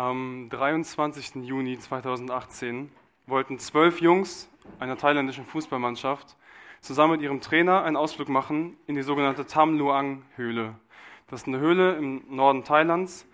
[0.00, 1.44] Am 23.
[1.44, 2.90] Juni 2018
[3.26, 6.38] wollten zwölf Jungs einer thailändischen Fußballmannschaft
[6.80, 10.74] zusammen mit ihrem Trainer einen Ausflug machen in die sogenannte Tam Luang Höhle.
[11.28, 13.26] Das ist eine Höhle im Norden Thailands.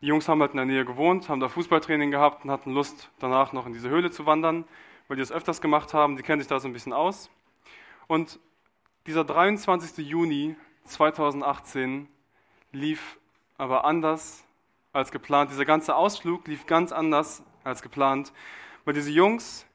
[0.00, 3.10] Die Jungs haben halt in der Nähe gewohnt, haben da Fußballtraining gehabt und hatten Lust,
[3.18, 4.66] danach noch in diese Höhle zu wandern,
[5.08, 6.14] weil die das öfters gemacht haben.
[6.14, 7.30] Die kennen sich da so ein bisschen aus.
[8.06, 8.38] Und
[9.08, 10.06] dieser 23.
[10.06, 10.54] Juni
[10.84, 12.06] 2018
[12.70, 13.18] lief
[13.58, 14.43] aber anders
[14.94, 15.50] als geplant.
[15.50, 18.32] Dieser ganze Ausflug lief ganz anders als geplant,
[18.84, 19.66] weil diese Jungs,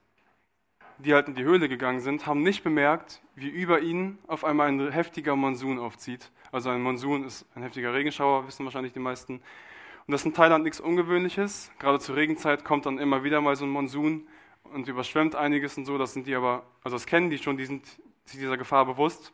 [0.98, 4.68] die halt in die Höhle gegangen sind, haben nicht bemerkt, wie über ihnen auf einmal
[4.68, 6.30] ein heftiger Monsun aufzieht.
[6.52, 9.34] Also ein Monsun ist ein heftiger Regenschauer, wissen wahrscheinlich die meisten.
[9.34, 11.70] Und das ist in Thailand nichts Ungewöhnliches.
[11.78, 14.26] Gerade zur Regenzeit kommt dann immer wieder mal so ein Monsun
[14.64, 15.98] und überschwemmt einiges und so.
[15.98, 17.86] Das sind die aber, also das kennen die schon, die sind
[18.24, 19.32] sich dieser Gefahr bewusst.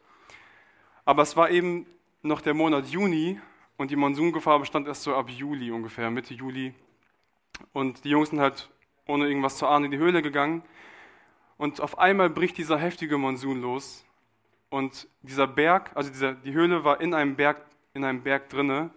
[1.05, 1.87] Aber es war eben
[2.23, 3.41] noch der Monat Juni
[3.77, 6.75] und die Monsungefahr bestand erst so ab Juli ungefähr, Mitte Juli.
[7.73, 8.71] Und die Jungs sind halt
[9.07, 10.63] ohne irgendwas zu ahnen in die Höhle gegangen.
[11.59, 14.05] Und auf einmal bricht dieser heftige Monsun los.
[14.69, 18.91] Und dieser Berg, also dieser, die Höhle war in einem Berg, in einem Berg drinne.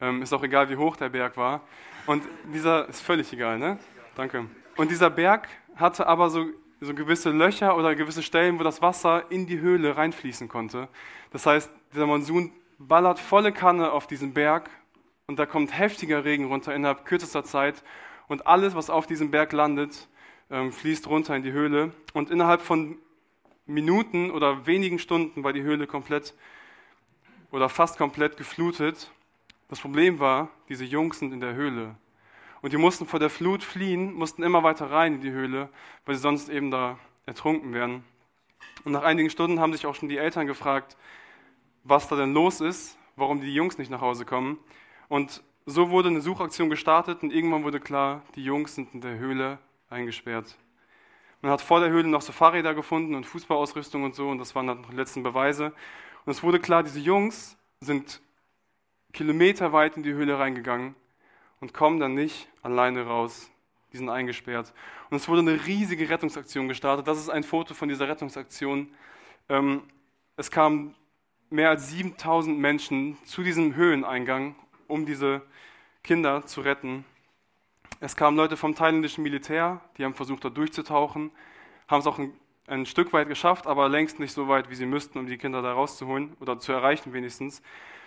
[0.00, 1.62] Ähm, ist auch egal, wie hoch der Berg war.
[2.06, 2.22] Und
[2.52, 3.78] dieser, ist völlig egal, ne?
[4.14, 4.46] Danke.
[4.76, 6.46] Und dieser Berg hatte aber so,
[6.80, 10.88] so gewisse Löcher oder gewisse Stellen, wo das Wasser in die Höhle reinfließen konnte.
[11.30, 14.70] Das heißt, dieser Monsun ballert volle Kanne auf diesen Berg
[15.26, 17.82] und da kommt heftiger Regen runter innerhalb kürzester Zeit
[18.28, 20.08] und alles, was auf diesem Berg landet,
[20.50, 22.98] ähm, fließt runter in die Höhle und innerhalb von
[23.66, 26.34] Minuten oder wenigen Stunden war die Höhle komplett
[27.50, 29.10] oder fast komplett geflutet.
[29.68, 31.96] Das Problem war, diese Jungs sind in der Höhle
[32.62, 35.68] und die mussten vor der Flut fliehen, mussten immer weiter rein in die Höhle,
[36.04, 38.04] weil sie sonst eben da ertrunken wären.
[38.84, 40.96] Und nach einigen Stunden haben sich auch schon die Eltern gefragt,
[41.88, 44.58] was da denn los ist, warum die Jungs nicht nach Hause kommen.
[45.08, 49.18] Und so wurde eine Suchaktion gestartet und irgendwann wurde klar, die Jungs sind in der
[49.18, 50.56] Höhle eingesperrt.
[51.42, 54.54] Man hat vor der Höhle noch so Fahrräder gefunden und Fußballausrüstung und so und das
[54.54, 55.72] waren dann noch die letzten Beweise.
[56.24, 58.20] Und es wurde klar, diese Jungs sind
[59.12, 60.94] kilometerweit in die Höhle reingegangen
[61.60, 63.50] und kommen dann nicht alleine raus.
[63.92, 64.72] Die sind eingesperrt.
[65.10, 67.06] Und es wurde eine riesige Rettungsaktion gestartet.
[67.06, 68.88] Das ist ein Foto von dieser Rettungsaktion.
[69.48, 69.82] Ähm,
[70.36, 70.94] es kamen
[71.50, 74.56] mehr als 7000 Menschen zu diesem Höheneingang,
[74.88, 75.42] um diese
[76.02, 77.04] Kinder zu retten.
[78.00, 81.30] Es kamen Leute vom thailändischen Militär, die haben versucht, da durchzutauchen,
[81.88, 82.32] haben es auch ein,
[82.66, 85.62] ein, Stück weit geschafft, aber längst nicht so weit, wie sie müssten, um die Kinder
[85.62, 87.62] da rauszuholen oder zu erreichen wenigstens.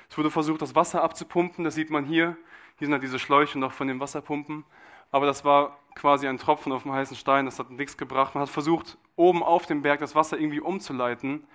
[0.10, 2.38] Es wurde versucht, das Wasser abzupumpen, das sieht man hier.
[2.78, 4.64] Hier sind halt diese Schläuche noch von den Wasserpumpen.
[5.12, 8.36] Aber das war quasi ein Tropfen auf dem heißen Stein, das hat nichts gebracht.
[8.36, 11.46] Man hat versucht, oben auf dem Berg das Wasser irgendwie umzuleiten,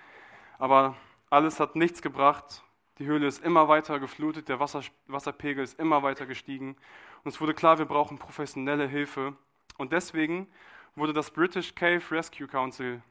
[0.59, 0.95] aber
[1.29, 2.63] alles hat nichts gebracht.
[2.99, 6.77] Die Höhle ist immer weiter geflutet, der Wasser, Wasserpegel ist immer weiter gestiegen.
[7.23, 9.33] Und es wurde klar, wir brauchen professionelle Hilfe.
[9.77, 10.47] Und deswegen
[10.95, 13.01] wurde das British Cave Rescue Council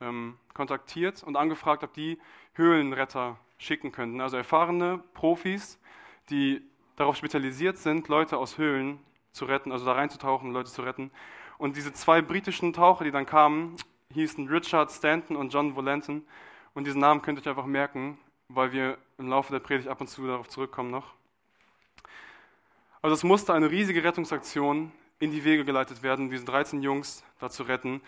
[0.00, 2.18] ähm, kontaktiert und angefragt, ob die
[2.54, 4.20] Höhlenretter schicken könnten.
[4.20, 5.78] Also erfahrene Profis,
[6.28, 6.62] die
[6.96, 8.98] darauf spezialisiert sind, Leute aus Höhlen
[9.32, 11.10] zu retten, also da reinzutauchen, Leute zu retten.
[11.56, 13.76] Und diese zwei britischen Taucher, die dann kamen,
[14.12, 16.24] hießen Richard Stanton und John Volanton.
[16.74, 20.00] Und diesen Namen könnt ihr euch einfach merken, weil wir im Laufe der Predigt ab
[20.00, 21.14] und zu darauf zurückkommen noch.
[23.02, 27.50] Also es musste eine riesige Rettungsaktion in die Wege geleitet werden, diese 13 Jungs da
[27.50, 28.00] zu retten.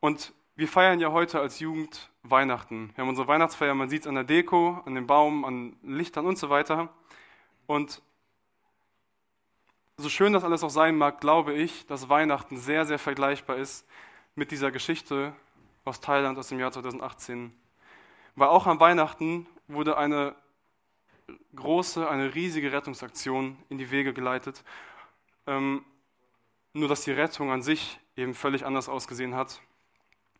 [0.00, 2.90] Und wir feiern ja heute als Jugend Weihnachten.
[2.94, 6.26] Wir haben unsere Weihnachtsfeier, man sieht es an der Deko, an dem Baum, an Lichtern
[6.26, 6.88] und so weiter.
[7.66, 8.02] Und
[9.96, 13.86] so schön das alles auch sein mag, glaube ich, dass Weihnachten sehr, sehr vergleichbar ist
[14.34, 15.32] mit dieser Geschichte
[15.84, 17.52] aus Thailand aus dem Jahr 2018.
[18.36, 20.34] Weil auch an Weihnachten wurde eine
[21.54, 24.64] große, eine riesige Rettungsaktion in die Wege geleitet.
[25.46, 25.84] Ähm,
[26.72, 29.60] nur dass die Rettung an sich eben völlig anders ausgesehen hat.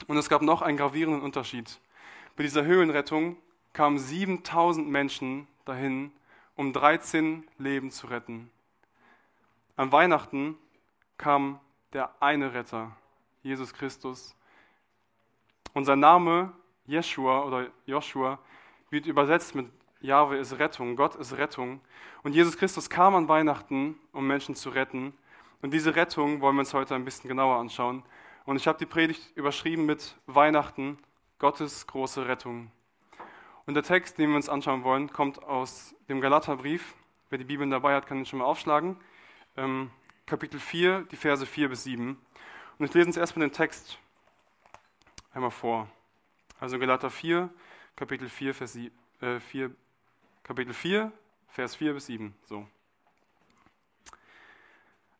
[0.06, 1.80] Und es gab noch einen gravierenden Unterschied.
[2.36, 3.36] Bei dieser Höhenrettung
[3.72, 6.12] kamen 7000 Menschen dahin,
[6.56, 8.50] um 13 Leben zu retten.
[9.76, 10.56] An Weihnachten
[11.16, 11.60] kam
[11.92, 12.96] der eine Retter,
[13.42, 14.34] Jesus Christus.
[15.74, 16.52] Und sein Name
[16.90, 18.38] Jeshua oder Joshua
[18.90, 19.70] wird übersetzt mit
[20.00, 21.80] Jahwe ist Rettung, Gott ist Rettung.
[22.22, 25.12] Und Jesus Christus kam an Weihnachten, um Menschen zu retten.
[25.62, 28.02] Und diese Rettung wollen wir uns heute ein bisschen genauer anschauen.
[28.44, 30.98] Und ich habe die Predigt überschrieben mit Weihnachten,
[31.38, 32.72] Gottes große Rettung.
[33.66, 36.94] Und der Text, den wir uns anschauen wollen, kommt aus dem Galaterbrief.
[37.28, 38.96] Wer die Bibel dabei hat, kann ihn schon mal aufschlagen.
[39.56, 39.90] Ähm,
[40.26, 42.18] Kapitel 4, die Verse 4 bis 7.
[42.78, 43.98] Und ich lese uns erstmal den Text
[45.32, 45.86] einmal vor.
[46.60, 47.48] Also Galater 4,
[47.96, 48.78] Kapitel 4, Vers
[49.18, 49.70] 4, äh,
[50.42, 51.10] Kapitel 4,
[51.48, 52.34] Vers 4 bis 7.
[52.44, 52.66] So.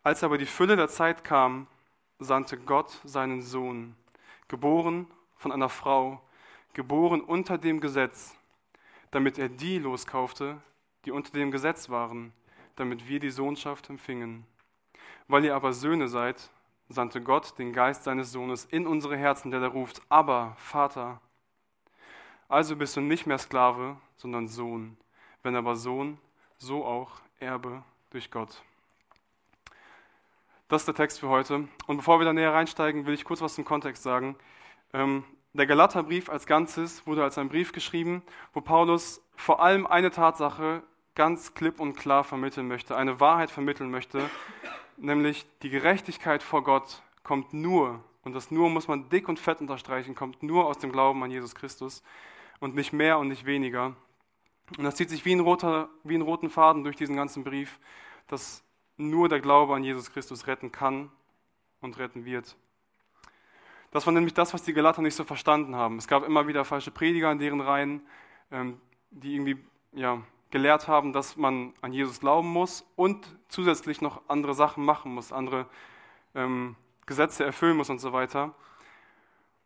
[0.03, 1.67] Als aber die Fülle der Zeit kam,
[2.19, 3.97] sandte Gott seinen Sohn,
[4.49, 5.07] geboren
[5.37, 6.23] von einer Frau,
[6.75, 8.37] geboren unter dem Gesetz,
[9.11, 10.61] damit er die loskaufte,
[11.07, 12.35] die unter dem Gesetz waren,
[12.77, 14.45] damit wir die Sohnschaft empfingen.
[15.27, 16.51] Weil ihr aber Söhne seid,
[16.91, 21.23] sandte Gott den Geist seines Sohnes in unsere Herzen, der da ruft, aber Vater.
[22.51, 24.97] Also bist du nicht mehr Sklave, sondern Sohn.
[25.45, 26.19] Wenn aber Sohn,
[26.59, 28.61] so auch Erbe durch Gott.
[30.67, 31.69] Das ist der Text für heute.
[31.87, 34.35] Und bevor wir da näher reinsteigen, will ich kurz was zum Kontext sagen.
[34.93, 38.21] Ähm, der Galaterbrief als Ganzes wurde als ein Brief geschrieben,
[38.53, 40.83] wo Paulus vor allem eine Tatsache
[41.15, 44.29] ganz klipp und klar vermitteln möchte, eine Wahrheit vermitteln möchte,
[44.97, 49.61] nämlich die Gerechtigkeit vor Gott kommt nur, und das nur muss man dick und fett
[49.61, 52.03] unterstreichen, kommt nur aus dem Glauben an Jesus Christus
[52.61, 53.97] und nicht mehr und nicht weniger.
[54.77, 57.81] Und das zieht sich wie ein, roter, wie ein roten Faden durch diesen ganzen Brief,
[58.29, 58.63] dass
[58.97, 61.11] nur der Glaube an Jesus Christus retten kann
[61.81, 62.57] und retten wird.
[63.91, 65.97] Das war nämlich das, was die Galater nicht so verstanden haben.
[65.99, 68.03] Es gab immer wieder falsche Prediger in deren Reihen,
[68.53, 68.81] ähm,
[69.11, 69.59] die irgendwie
[69.93, 75.13] ja, gelehrt haben, dass man an Jesus glauben muss und zusätzlich noch andere Sachen machen
[75.13, 75.67] muss, andere
[76.37, 78.55] ähm, Gesetze erfüllen muss und so weiter.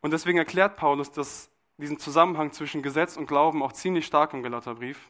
[0.00, 4.43] Und deswegen erklärt Paulus dass diesen Zusammenhang zwischen Gesetz und Glauben auch ziemlich stark im
[4.43, 5.09] Galaterbrief.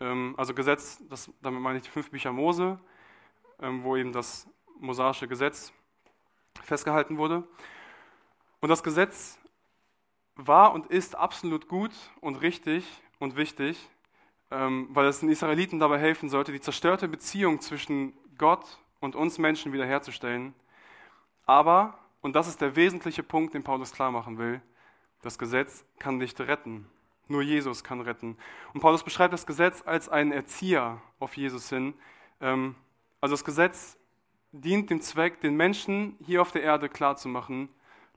[0.00, 2.78] Ähm, also Gesetz, das, damit meine ich die fünf Bücher Mose,
[3.60, 4.46] ähm, wo eben das
[4.78, 5.72] mosaische Gesetz
[6.62, 7.44] festgehalten wurde.
[8.60, 9.38] Und das Gesetz
[10.34, 12.84] war und ist absolut gut und richtig
[13.18, 13.90] und wichtig,
[14.50, 19.38] ähm, weil es den Israeliten dabei helfen sollte, die zerstörte Beziehung zwischen Gott und uns
[19.38, 20.54] Menschen wiederherzustellen.
[21.44, 24.62] Aber, und das ist der wesentliche Punkt, den Paulus klar machen will,
[25.22, 26.86] das Gesetz kann nicht retten.
[27.28, 28.36] Nur Jesus kann retten.
[28.74, 31.94] Und Paulus beschreibt das Gesetz als einen Erzieher auf Jesus hin.
[32.40, 32.74] Ähm,
[33.20, 33.96] also das Gesetz
[34.50, 37.68] dient dem Zweck, den Menschen hier auf der Erde klarzumachen,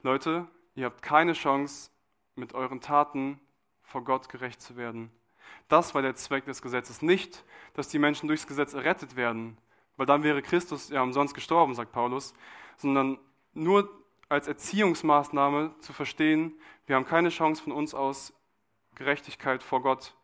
[0.02, 1.90] Leute, ihr habt keine Chance,
[2.34, 3.40] mit euren Taten
[3.82, 5.10] vor Gott gerecht zu werden.
[5.68, 7.02] Das war der Zweck des Gesetzes.
[7.02, 7.44] Nicht,
[7.74, 9.56] dass die Menschen durchs Gesetz errettet werden,
[9.96, 12.34] weil dann wäre Christus ja umsonst gestorben, sagt Paulus,
[12.76, 13.18] sondern
[13.54, 13.88] nur
[14.28, 18.32] als Erziehungsmaßnahme zu verstehen, wir haben keine Chance von uns aus,
[18.94, 20.14] Gerechtigkeit vor Gott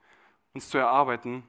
[0.55, 1.45] uns zu erarbeiten.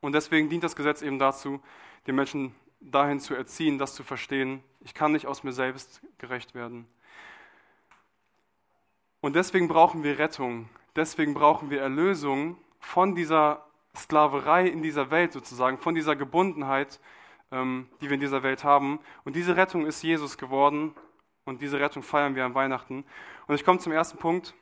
[0.00, 1.60] Und deswegen dient das Gesetz eben dazu,
[2.06, 6.54] den Menschen dahin zu erziehen, das zu verstehen, ich kann nicht aus mir selbst gerecht
[6.54, 6.86] werden.
[9.20, 13.66] Und deswegen brauchen wir Rettung, deswegen brauchen wir Erlösung von dieser
[13.96, 17.00] Sklaverei in dieser Welt sozusagen, von dieser Gebundenheit,
[17.50, 19.00] ähm, die wir in dieser Welt haben.
[19.24, 20.94] Und diese Rettung ist Jesus geworden
[21.46, 23.04] und diese Rettung feiern wir an Weihnachten.
[23.46, 24.54] Und ich komme zum ersten Punkt.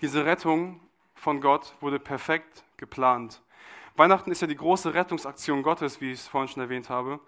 [0.00, 0.80] Diese Rettung
[1.14, 3.42] von Gott wurde perfekt geplant.
[3.96, 7.18] Weihnachten ist ja die große Rettungsaktion Gottes, wie ich es vorhin schon erwähnt habe.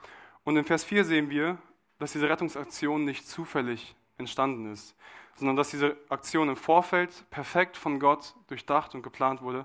[0.44, 1.58] Und in Vers 4 sehen wir,
[1.98, 4.94] dass diese Rettungsaktion nicht zufällig entstanden ist,
[5.34, 9.64] sondern dass diese Aktion im Vorfeld perfekt von Gott durchdacht und geplant wurde.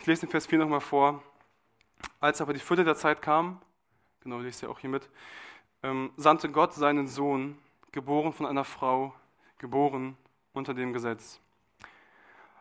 [0.00, 1.22] Ich lese den Vers 4 nochmal vor.
[2.18, 3.62] Als aber die Fülle der Zeit kam,
[4.20, 5.08] genau, lese ich auch hier mit,
[5.84, 7.56] ähm, sandte Gott seinen Sohn,
[7.92, 9.14] geboren von einer Frau,
[9.58, 10.16] geboren
[10.52, 11.40] unter dem Gesetz.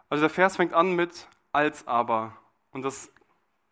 [0.10, 2.38] Also der Vers fängt an mit als aber.
[2.72, 3.12] Und das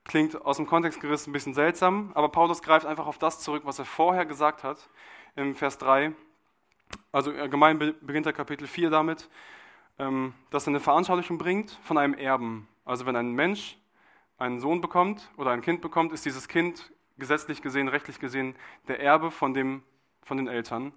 [0.06, 3.64] klingt aus dem Kontext gerissen ein bisschen seltsam, aber Paulus greift einfach auf das zurück,
[3.66, 4.90] was er vorher gesagt hat
[5.36, 6.14] im Vers 3.
[7.12, 9.30] Also allgemein beginnt der Kapitel 4 damit,
[10.00, 12.68] ähm, dass er eine Veranschaulichung bringt von einem Erben.
[12.86, 13.78] Also wenn ein Mensch
[14.38, 18.56] einen Sohn bekommt oder ein Kind bekommt, ist dieses Kind gesetzlich gesehen, rechtlich gesehen
[18.88, 19.84] der Erbe von, dem,
[20.24, 20.94] von den Eltern.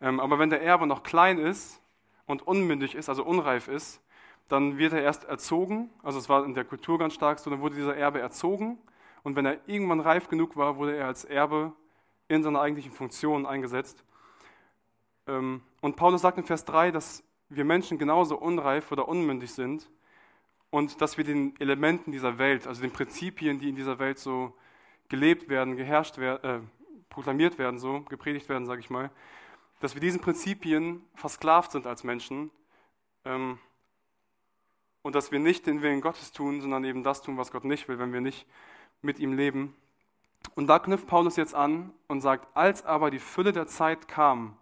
[0.00, 1.80] Ähm, aber wenn der Erbe noch klein ist
[2.26, 4.00] und unmündig ist, also unreif ist,
[4.48, 7.60] dann wird er erst erzogen, also es war in der Kultur ganz stark so, dann
[7.60, 8.78] wurde dieser Erbe erzogen
[9.22, 11.72] und wenn er irgendwann reif genug war, wurde er als Erbe
[12.28, 14.04] in seiner eigentlichen Funktion eingesetzt.
[15.26, 19.90] Ähm, und Paulus sagt in Vers 3, dass wir Menschen genauso unreif oder unmündig sind
[20.70, 24.54] und dass wir den Elementen dieser Welt, also den Prinzipien, die in dieser Welt so
[25.08, 26.60] gelebt werden, geherrscht werden, äh,
[27.08, 29.10] proklamiert werden, so gepredigt werden, sage ich mal,
[29.80, 32.50] dass wir diesen Prinzipien versklavt sind als Menschen
[33.24, 33.58] ähm,
[35.02, 37.88] und dass wir nicht den Willen Gottes tun, sondern eben das tun, was Gott nicht
[37.88, 38.46] will, wenn wir nicht
[39.02, 39.76] mit ihm leben.
[40.54, 44.56] Und da knüpft Paulus jetzt an und sagt, als aber die Fülle der Zeit kam,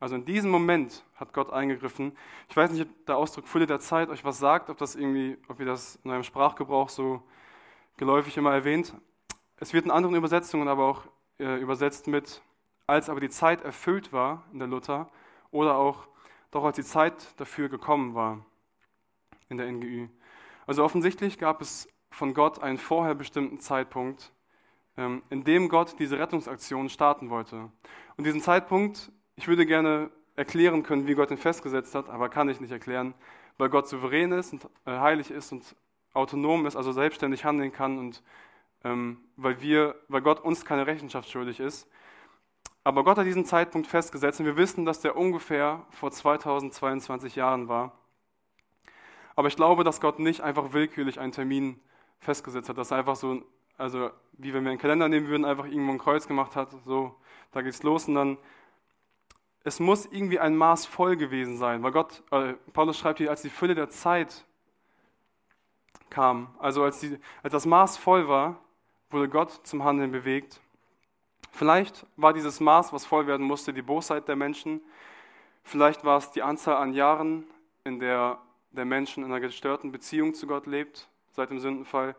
[0.00, 2.16] also in diesem Moment hat Gott eingegriffen.
[2.48, 5.36] Ich weiß nicht, ob der Ausdruck Fülle der Zeit euch was sagt, ob das irgendwie,
[5.48, 7.22] ob ihr das in eurem Sprachgebrauch so
[7.96, 8.94] geläufig immer erwähnt.
[9.56, 11.04] Es wird in anderen Übersetzungen aber auch
[11.40, 12.42] äh, übersetzt mit,
[12.88, 15.08] als aber die Zeit erfüllt war in der Luther
[15.50, 16.08] oder auch
[16.50, 18.44] doch als die Zeit dafür gekommen war
[19.48, 20.08] in der NGÜ.
[20.66, 24.32] Also offensichtlich gab es von Gott einen vorher bestimmten Zeitpunkt,
[24.96, 27.70] ähm, in dem Gott diese Rettungsaktion starten wollte.
[28.16, 32.48] Und diesen Zeitpunkt, ich würde gerne erklären können, wie Gott ihn festgesetzt hat, aber kann
[32.48, 33.12] ich nicht erklären,
[33.58, 35.76] weil Gott souverän ist und äh, heilig ist und
[36.14, 38.22] autonom ist, also selbstständig handeln kann und
[38.84, 41.86] ähm, weil, wir, weil Gott uns keine Rechenschaft schuldig ist.
[42.88, 47.68] Aber Gott hat diesen Zeitpunkt festgesetzt und wir wissen, dass der ungefähr vor 2022 Jahren
[47.68, 47.92] war.
[49.36, 51.78] Aber ich glaube, dass Gott nicht einfach willkürlich einen Termin
[52.18, 53.42] festgesetzt hat, dass er einfach so,
[53.76, 57.14] also wie wenn wir einen Kalender nehmen würden, einfach irgendwo ein Kreuz gemacht hat, so,
[57.52, 58.38] da geht's los und dann,
[59.64, 63.42] es muss irgendwie ein Maß voll gewesen sein, weil Gott, äh, Paulus schreibt hier, als
[63.42, 64.46] die Fülle der Zeit
[66.08, 68.58] kam, also als, die, als das Maß voll war,
[69.10, 70.62] wurde Gott zum Handeln bewegt.
[71.52, 74.80] Vielleicht war dieses Maß, was voll werden musste, die Bosheit der Menschen.
[75.64, 77.44] Vielleicht war es die Anzahl an Jahren,
[77.84, 78.38] in der
[78.70, 82.14] der Mensch in einer gestörten Beziehung zu Gott lebt, seit dem Sündenfall.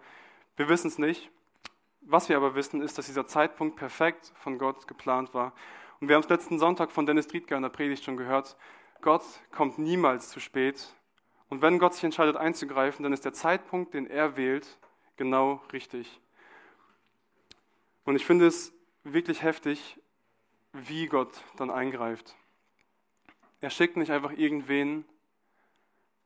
[0.55, 1.29] Wir wissen es nicht.
[2.01, 5.53] Was wir aber wissen, ist, dass dieser Zeitpunkt perfekt von Gott geplant war.
[5.99, 8.55] Und wir haben es letzten Sonntag von Dennis Driedger in der Predigt schon gehört.
[9.01, 10.95] Gott kommt niemals zu spät.
[11.49, 14.77] Und wenn Gott sich entscheidet einzugreifen, dann ist der Zeitpunkt, den er wählt,
[15.17, 16.19] genau richtig.
[18.05, 18.73] Und ich finde es
[19.13, 19.99] wirklich heftig,
[20.73, 22.35] wie Gott dann eingreift.
[23.61, 25.05] Er schickt nicht einfach irgendwen,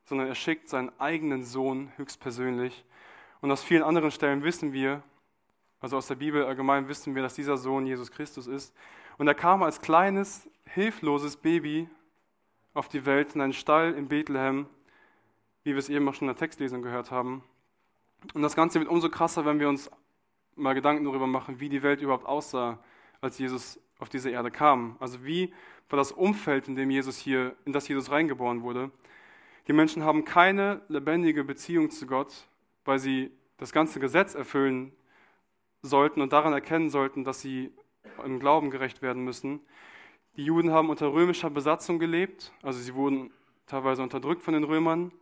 [0.04, 2.84] sondern er schickt seinen eigenen Sohn höchstpersönlich.
[3.40, 5.02] Und aus vielen anderen Stellen wissen wir,
[5.80, 8.74] also aus der Bibel allgemein wissen wir, dass dieser Sohn Jesus Christus ist.
[9.18, 11.88] Und er kam als kleines, hilfloses Baby
[12.72, 14.66] auf die Welt in einen Stall in Bethlehem,
[15.62, 17.44] wie wir es eben auch schon in der Textlesung gehört haben.
[18.32, 19.90] Und das Ganze wird umso krasser, wenn wir uns
[20.56, 22.78] mal Gedanken darüber machen, wie die Welt überhaupt aussah,
[23.20, 24.96] als Jesus auf diese Erde kam.
[25.00, 25.52] Also wie
[25.88, 28.90] war das Umfeld, in dem Jesus hier, in das Jesus reingeboren wurde.
[29.68, 32.48] Die Menschen haben keine lebendige Beziehung zu Gott,
[32.84, 34.92] weil sie das ganze Gesetz erfüllen
[35.82, 37.72] sollten und daran erkennen sollten, dass sie
[38.24, 39.60] im Glauben gerecht werden müssen.
[40.36, 43.30] Die Juden haben unter römischer Besatzung gelebt, also sie wurden
[43.66, 45.12] teilweise unterdrückt von den Römern.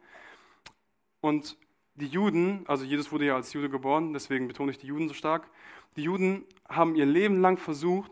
[1.21, 1.57] Und
[1.95, 5.15] die Juden, also Jesus wurde ja als Jude geboren, deswegen betone ich die Juden so
[5.15, 5.49] stark,
[5.97, 8.11] die Juden haben ihr Leben lang versucht,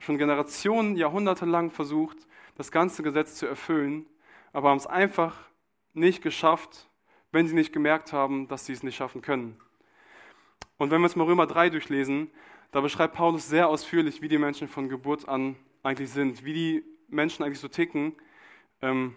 [0.00, 2.16] schon Generationen, Jahrhunderte lang versucht,
[2.56, 4.06] das ganze Gesetz zu erfüllen,
[4.52, 5.36] aber haben es einfach
[5.92, 6.88] nicht geschafft,
[7.32, 9.58] wenn sie nicht gemerkt haben, dass sie es nicht schaffen können.
[10.76, 12.30] Und wenn wir jetzt mal Römer 3 durchlesen,
[12.70, 16.84] da beschreibt Paulus sehr ausführlich, wie die Menschen von Geburt an eigentlich sind, wie die
[17.08, 18.14] Menschen eigentlich so ticken.
[18.80, 19.16] Ähm,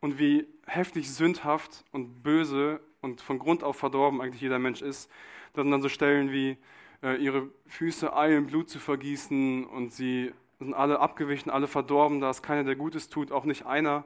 [0.00, 5.10] und wie heftig sündhaft und böse und von Grund auf verdorben eigentlich jeder Mensch ist.
[5.54, 6.56] Sind dann so Stellen wie
[7.02, 12.30] äh, ihre Füße eilen Blut zu vergießen und sie sind alle abgewichen, alle verdorben, da
[12.30, 14.04] ist keiner, der Gutes tut, auch nicht einer.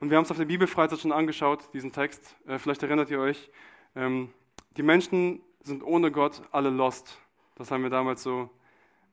[0.00, 2.36] Und wir haben es auf der Bibelfreizeit schon angeschaut, diesen Text.
[2.46, 3.50] Äh, vielleicht erinnert ihr euch.
[3.94, 4.32] Ähm,
[4.76, 7.18] die Menschen sind ohne Gott alle lost.
[7.56, 8.50] Das haben wir damals so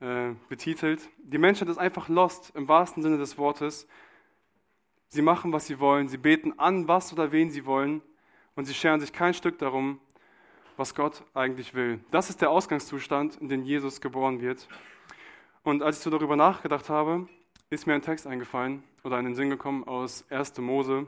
[0.02, 1.10] äh, betitelt.
[1.18, 3.88] Die Menschheit ist einfach lost im wahrsten Sinne des Wortes.
[5.14, 6.08] Sie machen, was sie wollen.
[6.08, 8.02] Sie beten an, was oder wen sie wollen.
[8.56, 10.00] Und sie scheren sich kein Stück darum,
[10.76, 12.00] was Gott eigentlich will.
[12.10, 14.68] Das ist der Ausgangszustand, in den Jesus geboren wird.
[15.62, 17.30] Und als ich so darüber nachgedacht habe,
[17.70, 20.58] ist mir ein Text eingefallen oder in den Sinn gekommen aus 1.
[20.58, 21.06] Mose,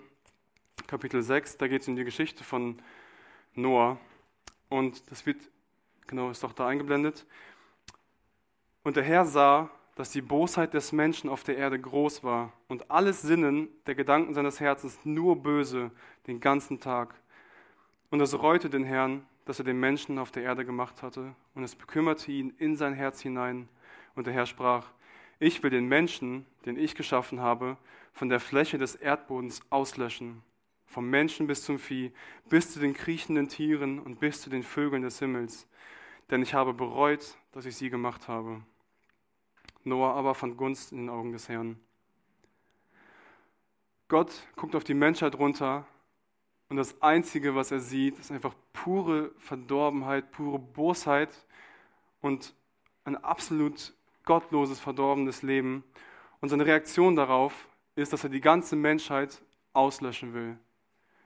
[0.86, 1.58] Kapitel 6.
[1.58, 2.80] Da geht es um die Geschichte von
[3.56, 3.98] Noah.
[4.70, 5.42] Und das wird,
[6.06, 7.26] genau, ist doch da eingeblendet.
[8.84, 12.92] Und der Herr sah, dass die Bosheit des Menschen auf der Erde groß war und
[12.92, 15.92] alles Sinnen der Gedanken seines Herzens nur böse
[16.28, 17.16] den ganzen Tag.
[18.12, 21.64] Und es reute den Herrn, dass er den Menschen auf der Erde gemacht hatte, und
[21.64, 23.70] es bekümmerte ihn in sein Herz hinein.
[24.16, 24.88] Und der Herr sprach,
[25.40, 27.78] ich will den Menschen, den ich geschaffen habe,
[28.14, 30.42] von der Fläche des Erdbodens auslöschen,
[30.86, 32.12] vom Menschen bis zum Vieh,
[32.50, 35.68] bis zu den kriechenden Tieren und bis zu den Vögeln des Himmels,
[36.30, 38.62] denn ich habe bereut, dass ich sie gemacht habe.
[39.86, 41.80] Noah aber fand Gunst in den Augen des Herrn.
[44.08, 45.88] Gott guckt auf die Menschheit runter
[46.70, 51.30] und das Einzige, was er sieht, ist einfach pure Verdorbenheit, pure Bosheit
[52.22, 52.54] und
[53.04, 53.94] ein absolut
[54.26, 55.84] gottloses, verdorbenes Leben.
[56.42, 59.42] Und seine Reaktion darauf ist, dass er die ganze Menschheit
[59.74, 60.58] auslöschen will.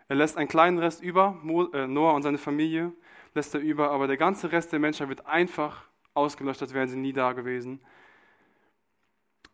[0.09, 1.37] Er lässt einen kleinen Rest über,
[1.73, 2.91] äh, Noah und seine Familie
[3.33, 6.97] lässt er über, aber der ganze Rest der Menschheit wird einfach ausgelöscht, als wären sie
[6.97, 7.79] nie da gewesen.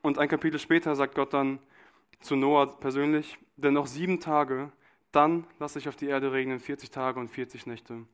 [0.05, 1.57] Und ein Kapitel später sagt Gott dann
[2.19, 4.71] zu Noah persönlich, denn noch sieben Tage,
[5.11, 8.05] dann lasse ich auf die Erde regnen 40 Tage und 40 Nächte.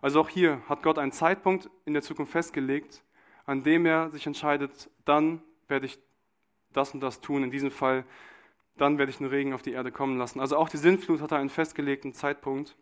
[0.00, 3.02] Also auch hier hat Gott einen Zeitpunkt in der Zukunft festgelegt,
[3.46, 5.98] an dem er sich entscheidet, dann werde ich
[6.72, 7.42] das und das tun.
[7.42, 8.04] In diesem Fall,
[8.76, 10.38] dann werde ich den Regen auf die Erde kommen lassen.
[10.38, 12.76] Also auch die Sintflut hat einen festgelegten Zeitpunkt.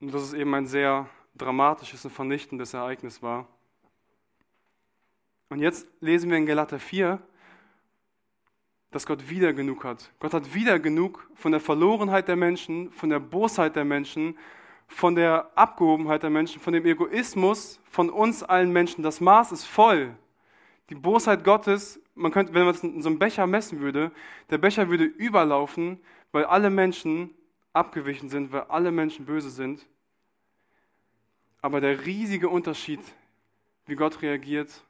[0.00, 3.46] und dass es eben ein sehr dramatisches und vernichtendes Ereignis war.
[5.48, 7.20] Und jetzt lesen wir in Galater 4,
[8.90, 10.10] dass Gott wieder genug hat.
[10.18, 14.36] Gott hat wieder genug von der Verlorenheit der Menschen, von der Bosheit der Menschen,
[14.88, 19.02] von der Abgehobenheit der Menschen, von dem Egoismus von uns allen Menschen.
[19.02, 20.16] Das Maß ist voll.
[20.90, 24.12] Die Bosheit Gottes, man könnte, wenn man es in so einem Becher messen würde,
[24.50, 26.00] der Becher würde überlaufen,
[26.32, 27.34] weil alle Menschen
[27.72, 29.86] abgewichen sind, weil alle Menschen böse sind.
[31.60, 33.00] Aber der riesige Unterschied,
[33.86, 34.84] wie Gott reagiert,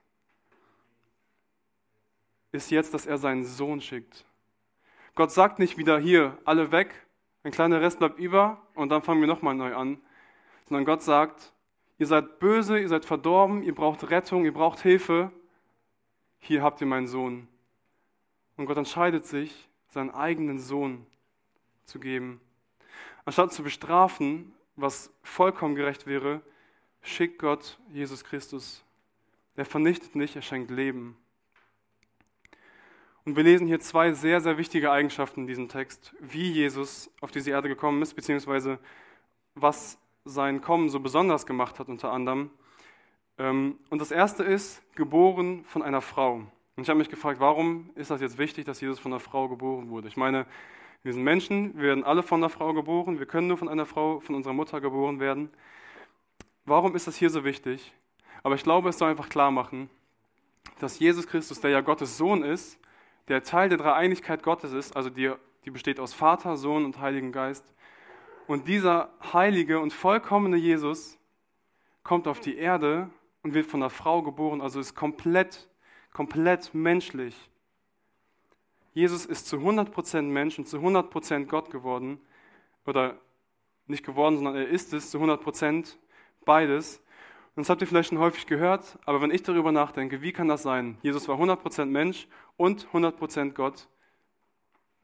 [2.56, 4.24] ist jetzt, dass er seinen Sohn schickt.
[5.14, 7.06] Gott sagt nicht wieder hier, alle weg,
[7.42, 10.00] ein kleiner Rest bleibt über und dann fangen wir nochmal neu an,
[10.68, 11.52] sondern Gott sagt,
[11.98, 15.30] ihr seid böse, ihr seid verdorben, ihr braucht Rettung, ihr braucht Hilfe,
[16.38, 17.48] hier habt ihr meinen Sohn.
[18.56, 21.06] Und Gott entscheidet sich, seinen eigenen Sohn
[21.84, 22.40] zu geben.
[23.24, 26.42] Anstatt zu bestrafen, was vollkommen gerecht wäre,
[27.00, 28.84] schickt Gott Jesus Christus.
[29.56, 31.16] Er vernichtet nicht, er schenkt Leben.
[33.26, 37.32] Und wir lesen hier zwei sehr, sehr wichtige Eigenschaften in diesem Text, wie Jesus auf
[37.32, 38.78] diese Erde gekommen ist, beziehungsweise
[39.56, 42.50] was sein Kommen so besonders gemacht hat unter anderem.
[43.36, 46.34] Ähm, und das erste ist, geboren von einer Frau.
[46.76, 49.48] Und ich habe mich gefragt, warum ist das jetzt wichtig, dass Jesus von einer Frau
[49.48, 50.06] geboren wurde?
[50.06, 50.46] Ich meine,
[51.02, 53.86] wir sind Menschen, wir werden alle von einer Frau geboren, wir können nur von einer
[53.86, 55.50] Frau, von unserer Mutter geboren werden.
[56.64, 57.92] Warum ist das hier so wichtig?
[58.44, 59.90] Aber ich glaube, es soll einfach klar machen,
[60.78, 62.78] dass Jesus Christus, der ja Gottes Sohn ist,
[63.28, 65.32] der Teil der Dreieinigkeit Gottes ist, also die,
[65.64, 67.64] die besteht aus Vater, Sohn und Heiligen Geist.
[68.46, 71.18] Und dieser heilige und vollkommene Jesus
[72.04, 73.10] kommt auf die Erde
[73.42, 75.68] und wird von einer Frau geboren, also ist komplett,
[76.12, 77.50] komplett menschlich.
[78.94, 82.18] Jesus ist zu 100% Mensch und zu 100% Gott geworden.
[82.86, 83.18] Oder
[83.86, 85.96] nicht geworden, sondern er ist es zu 100%
[86.44, 87.02] beides.
[87.54, 90.48] Und das habt ihr vielleicht schon häufig gehört, aber wenn ich darüber nachdenke, wie kann
[90.48, 90.98] das sein?
[91.02, 93.88] Jesus war 100% Mensch und 100% Gott.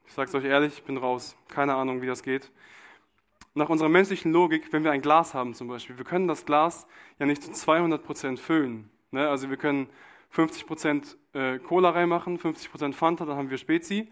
[0.06, 1.36] Ich sage es euch ehrlich, ich bin raus.
[1.48, 2.50] Keine Ahnung, wie das geht.
[3.54, 6.86] Nach unserer menschlichen Logik, wenn wir ein Glas haben zum Beispiel, wir können das Glas
[7.18, 8.90] ja nicht zu 200% füllen.
[9.10, 9.28] Ne?
[9.28, 9.88] Also wir können
[10.34, 14.10] 50% äh, Cola reinmachen, 50% Fanta, dann haben wir Spezi.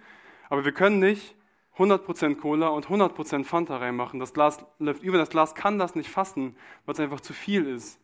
[0.50, 1.34] Aber wir können nicht
[1.78, 4.20] 100% Cola und 100% Fanta reinmachen.
[4.20, 7.66] Das Glas läuft über, das Glas kann das nicht fassen, weil es einfach zu viel
[7.66, 7.98] ist.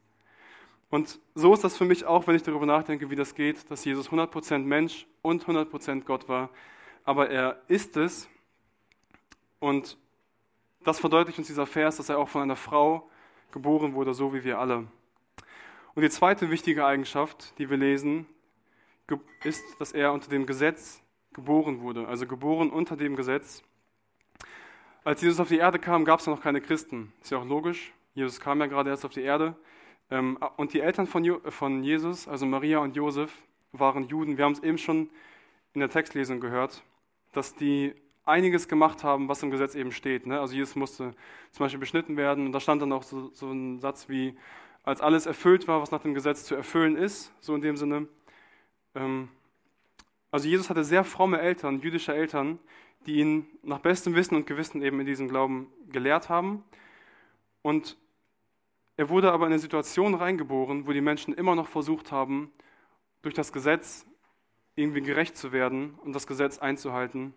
[0.90, 3.84] Und so ist das für mich auch, wenn ich darüber nachdenke, wie das geht, dass
[3.84, 6.50] Jesus 100% Mensch und 100% Gott war.
[7.04, 8.28] Aber er ist es.
[9.58, 9.98] Und
[10.84, 13.10] das verdeutlicht uns dieser Vers, dass er auch von einer Frau
[13.50, 14.86] geboren wurde, so wie wir alle.
[15.94, 18.26] Und die zweite wichtige Eigenschaft, die wir lesen,
[19.44, 23.62] ist, dass er unter dem Gesetz geboren wurde, also geboren unter dem Gesetz.
[25.04, 27.12] Als Jesus auf die Erde kam, gab es noch keine Christen.
[27.22, 27.92] Ist ja auch logisch.
[28.14, 29.56] Jesus kam ja gerade erst auf die Erde.
[30.10, 33.32] Ähm, und die Eltern von Jesus, also Maria und Josef,
[33.72, 34.38] waren Juden.
[34.38, 35.10] Wir haben es eben schon
[35.74, 36.82] in der Textlesung gehört,
[37.32, 40.26] dass die einiges gemacht haben, was im Gesetz eben steht.
[40.26, 40.40] Ne?
[40.40, 41.14] Also Jesus musste
[41.52, 44.36] zum Beispiel beschnitten werden und da stand dann auch so, so ein Satz wie,
[44.82, 48.08] als alles erfüllt war, was nach dem Gesetz zu erfüllen ist, so in dem Sinne.
[48.94, 49.28] Ähm,
[50.30, 52.58] also Jesus hatte sehr fromme Eltern, jüdische Eltern,
[53.06, 56.64] die ihn nach bestem Wissen und Gewissen eben in diesem Glauben gelehrt haben.
[57.62, 57.96] Und
[58.96, 62.50] er wurde aber in eine Situation reingeboren, wo die Menschen immer noch versucht haben,
[63.22, 64.06] durch das Gesetz
[64.74, 67.34] irgendwie gerecht zu werden und das Gesetz einzuhalten,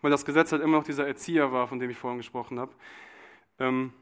[0.00, 2.72] weil das Gesetz halt immer noch dieser Erzieher war, von dem ich vorhin gesprochen habe.
[3.58, 3.92] Ähm,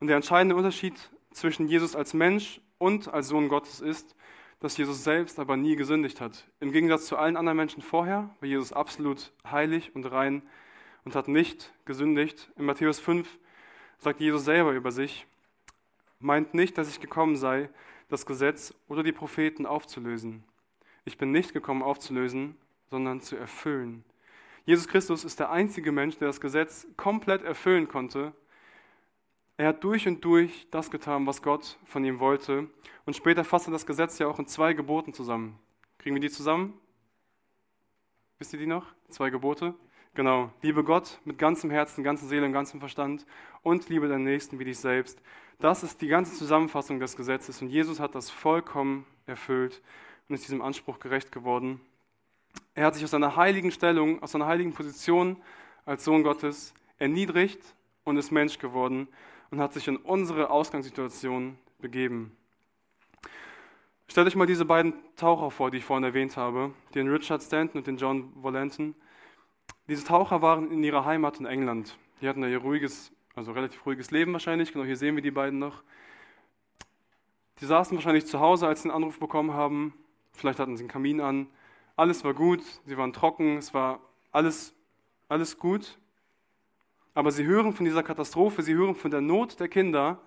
[0.00, 0.94] und der entscheidende Unterschied
[1.32, 4.14] zwischen Jesus als Mensch und als Sohn Gottes ist,
[4.60, 6.46] dass Jesus selbst aber nie gesündigt hat.
[6.60, 10.42] Im Gegensatz zu allen anderen Menschen vorher war Jesus absolut heilig und rein
[11.04, 12.50] und hat nicht gesündigt.
[12.56, 13.38] In Matthäus 5
[13.98, 15.26] sagt Jesus selber über sich,
[16.18, 17.70] meint nicht, dass ich gekommen sei,
[18.08, 20.44] das Gesetz oder die Propheten aufzulösen.
[21.04, 22.56] Ich bin nicht gekommen aufzulösen,
[22.90, 24.04] sondern zu erfüllen.
[24.64, 28.32] Jesus Christus ist der einzige Mensch, der das Gesetz komplett erfüllen konnte.
[29.56, 32.68] Er hat durch und durch das getan, was Gott von ihm wollte.
[33.04, 35.58] Und später fasst er das Gesetz ja auch in zwei Geboten zusammen.
[35.98, 36.74] Kriegen wir die zusammen?
[38.38, 38.86] Wisst ihr die noch?
[39.08, 39.74] Zwei Gebote?
[40.16, 40.50] Genau.
[40.62, 43.26] Liebe Gott mit ganzem Herzen, ganzer Seele und ganzem Verstand
[43.62, 45.20] und liebe deinen Nächsten wie dich selbst.
[45.58, 49.82] Das ist die ganze Zusammenfassung des Gesetzes und Jesus hat das vollkommen erfüllt
[50.26, 51.82] und ist diesem Anspruch gerecht geworden.
[52.74, 55.36] Er hat sich aus seiner heiligen Stellung, aus seiner heiligen Position
[55.84, 57.60] als Sohn Gottes erniedrigt
[58.04, 59.08] und ist Mensch geworden
[59.50, 62.34] und hat sich in unsere Ausgangssituation begeben.
[64.08, 67.80] Stellt euch mal diese beiden Taucher vor, die ich vorhin erwähnt habe, den Richard Stanton
[67.80, 68.94] und den John Volanton.
[69.88, 71.96] Diese Taucher waren in ihrer Heimat in England.
[72.20, 74.72] Die hatten da ihr ruhiges also relativ ruhiges Leben wahrscheinlich.
[74.72, 75.82] Genau, hier sehen wir die beiden noch.
[77.60, 79.92] Die saßen wahrscheinlich zu Hause, als sie einen Anruf bekommen haben.
[80.32, 81.46] Vielleicht hatten sie einen Kamin an.
[81.96, 84.00] Alles war gut, sie waren trocken, es war
[84.32, 84.74] alles,
[85.28, 85.98] alles gut.
[87.14, 90.18] Aber sie hören von dieser Katastrophe, sie hören von der Not der Kinder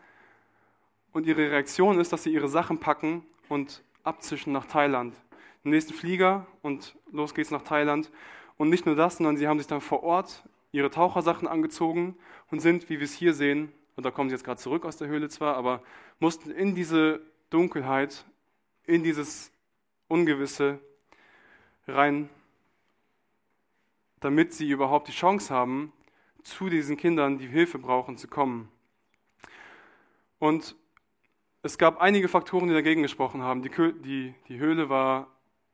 [1.12, 5.16] und ihre Reaktion ist, dass sie ihre Sachen packen und abzischen nach Thailand.
[5.64, 8.12] Den nächsten Flieger und los geht's nach Thailand.
[8.60, 10.44] Und nicht nur das, sondern sie haben sich dann vor Ort
[10.74, 12.18] ihre Tauchersachen angezogen
[12.52, 14.98] und sind, wie wir es hier sehen, und da kommen sie jetzt gerade zurück aus
[14.98, 15.82] der Höhle zwar, aber
[16.20, 18.26] mussten in diese Dunkelheit,
[18.86, 19.54] in dieses
[20.10, 20.80] Ungewisse
[21.88, 22.30] rein,
[24.20, 25.94] damit sie überhaupt die Chance haben,
[26.44, 28.70] zu diesen Kindern, die Hilfe brauchen, zu kommen.
[30.38, 30.76] Und
[31.62, 33.62] es gab einige Faktoren, die dagegen gesprochen haben.
[33.62, 35.28] Die, die, die Höhle war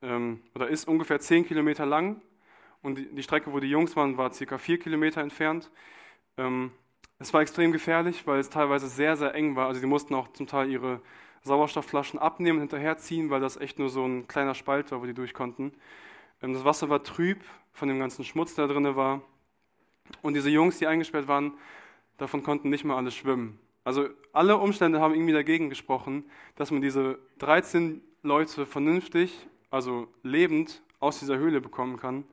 [0.04, 2.21] ähm, oder ist ungefähr 10 Kilometer lang
[2.86, 5.71] und die, die, Strecke, wo die Jungs waren, war circa 4 Kilometer entfernt.
[6.38, 6.71] Ähm,
[7.19, 9.67] es war extrem gefährlich, weil es teilweise sehr, sehr eng war.
[9.67, 11.02] Also sie mussten auch zum Teil ihre
[11.43, 15.13] Sauerstoffflaschen abnehmen und hinterherziehen, weil das echt nur so ein kleiner Spalt war, wo die
[15.13, 15.74] durch konnten.
[16.41, 17.43] Ähm, das Wasser war trüb
[17.74, 19.21] von dem ganzen Schmutz, der drin war.
[20.21, 21.54] Und diese Jungs, die eingesperrt waren,
[22.17, 23.60] davon konnten nicht mal alle schwimmen.
[23.84, 30.82] Also alle Umstände haben irgendwie dagegen gesprochen, dass man diese 13 Leute vernünftig, also lebend,
[31.00, 32.26] aus dieser Höhle bekommen kann.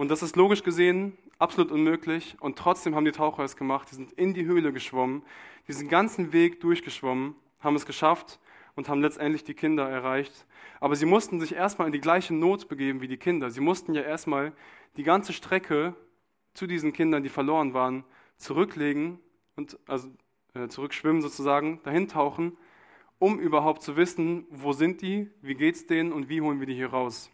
[0.00, 2.34] Und das ist logisch gesehen absolut unmöglich.
[2.40, 3.90] Und trotzdem haben die Taucher es gemacht.
[3.90, 5.22] Die sind in die Höhle geschwommen,
[5.68, 8.40] diesen ganzen Weg durchgeschwommen, haben es geschafft
[8.76, 10.46] und haben letztendlich die Kinder erreicht.
[10.80, 13.50] Aber sie mussten sich erstmal in die gleiche Not begeben wie die Kinder.
[13.50, 14.54] Sie mussten ja erstmal
[14.96, 15.94] die ganze Strecke
[16.54, 18.04] zu diesen Kindern, die verloren waren,
[18.38, 19.18] zurücklegen
[19.56, 20.08] und also
[20.54, 22.56] äh, zurückschwimmen sozusagen, dahin tauchen,
[23.18, 26.74] um überhaupt zu wissen, wo sind die, wie geht's denen und wie holen wir die
[26.74, 27.30] hier raus.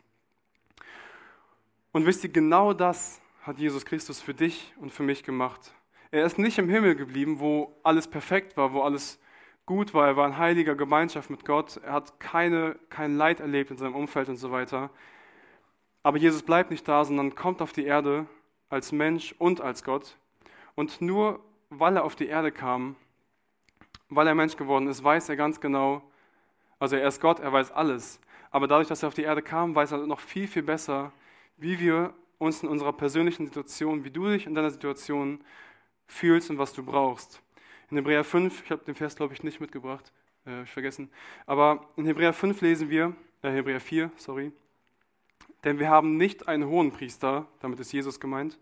[1.97, 5.73] Und wisst ihr, genau das hat Jesus Christus für dich und für mich gemacht.
[6.11, 9.19] Er ist nicht im Himmel geblieben, wo alles perfekt war, wo alles
[9.65, 10.07] gut war.
[10.07, 11.79] Er war in heiliger Gemeinschaft mit Gott.
[11.79, 14.91] Er hat keine, kein Leid erlebt in seinem Umfeld und so weiter.
[16.03, 18.27] Aber Jesus bleibt nicht da, sondern kommt auf die Erde
[18.69, 20.19] als Mensch und als Gott.
[20.75, 22.97] Und nur weil er auf die Erde kam,
[24.11, 26.03] weil er Mensch geworden ist, weiß er ganz genau,
[26.79, 28.21] also er ist Gott, er weiß alles.
[28.51, 31.11] Aber dadurch, dass er auf die Erde kam, weiß er noch viel, viel besser,
[31.57, 35.43] wie wir uns in unserer persönlichen Situation, wie du dich in deiner Situation
[36.07, 37.43] fühlst und was du brauchst.
[37.91, 40.13] In Hebräer 5, ich habe den Vers, glaube ich, nicht mitgebracht,
[40.47, 41.11] äh, ich vergessen,
[41.47, 44.53] aber in Hebräer 5 lesen wir, äh, Hebräer 4, sorry,
[45.65, 48.59] denn wir haben nicht einen hohen Priester, damit ist Jesus gemeint,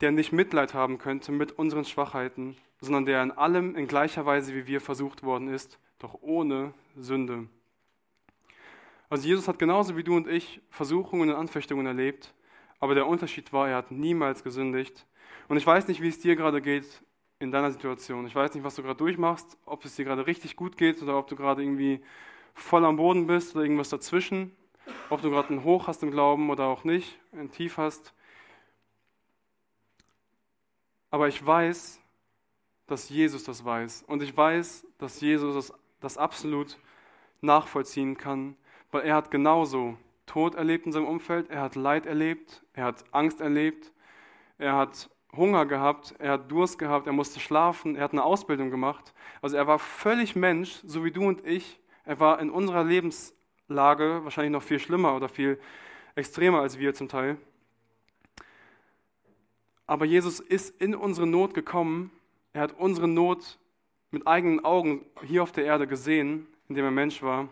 [0.00, 4.54] der nicht Mitleid haben könnte mit unseren Schwachheiten, sondern der in allem in gleicher Weise
[4.54, 7.48] wie wir versucht worden ist, doch ohne Sünde.
[9.10, 12.34] Also Jesus hat genauso wie du und ich Versuchungen und Anfechtungen erlebt,
[12.80, 15.06] aber der Unterschied war, er hat niemals gesündigt.
[15.48, 17.02] Und ich weiß nicht, wie es dir gerade geht
[17.38, 18.26] in deiner Situation.
[18.26, 21.18] Ich weiß nicht, was du gerade durchmachst, ob es dir gerade richtig gut geht oder
[21.18, 22.02] ob du gerade irgendwie
[22.54, 24.52] voll am Boden bist oder irgendwas dazwischen
[25.10, 28.12] ob du gerade einen Hoch hast im Glauben oder auch nicht, ein Tief hast.
[31.10, 32.00] Aber ich weiß,
[32.86, 34.04] dass Jesus das weiß.
[34.06, 36.78] Und ich weiß, dass Jesus das, das absolut
[37.40, 38.56] nachvollziehen kann,
[38.90, 39.96] weil er hat genauso
[40.26, 43.92] Tod erlebt in seinem Umfeld, er hat Leid erlebt, er hat Angst erlebt,
[44.58, 48.70] er hat Hunger gehabt, er hat Durst gehabt, er musste schlafen, er hat eine Ausbildung
[48.70, 49.12] gemacht.
[49.42, 51.80] Also er war völlig Mensch, so wie du und ich.
[52.04, 53.34] Er war in unserer Lebens,
[53.68, 55.60] Lage wahrscheinlich noch viel schlimmer oder viel
[56.14, 57.36] extremer als wir zum Teil.
[59.86, 62.10] Aber Jesus ist in unsere Not gekommen.
[62.52, 63.58] Er hat unsere Not
[64.10, 67.48] mit eigenen Augen hier auf der Erde gesehen, indem er Mensch war.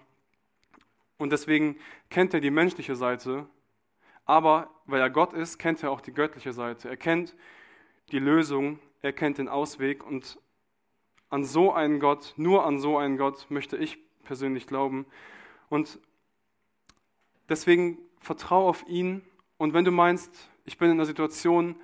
[1.19, 1.77] Und deswegen
[2.11, 3.47] kennt er die menschliche Seite.
[4.25, 6.89] Aber weil er Gott ist, kennt er auch die göttliche Seite.
[6.89, 7.35] Er kennt
[8.11, 10.05] die Lösung, er kennt den Ausweg.
[10.05, 10.39] Und
[11.31, 15.07] an so einen Gott, nur an so einen Gott möchte ich persönlich glauben.
[15.69, 15.99] Und
[17.49, 19.23] deswegen vertraue auf ihn.
[19.57, 21.77] Und wenn du meinst, ich bin in einer Situation,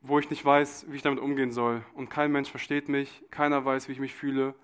[0.00, 3.64] wo ich nicht weiß, wie ich damit umgehen soll und kein Mensch versteht mich, keiner
[3.64, 4.54] weiß, wie ich mich fühle,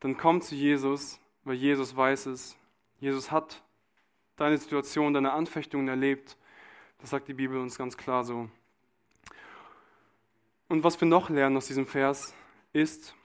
[0.00, 2.56] dann komm zu Jesus, weil Jesus weiß es.
[3.02, 3.60] Jesus hat
[4.36, 6.36] deine Situation, deine Anfechtungen erlebt.
[6.98, 8.48] Das sagt die Bibel uns ganz klar so.
[10.68, 12.32] Und was wir noch lernen aus diesem Vers
[12.72, 13.16] ist,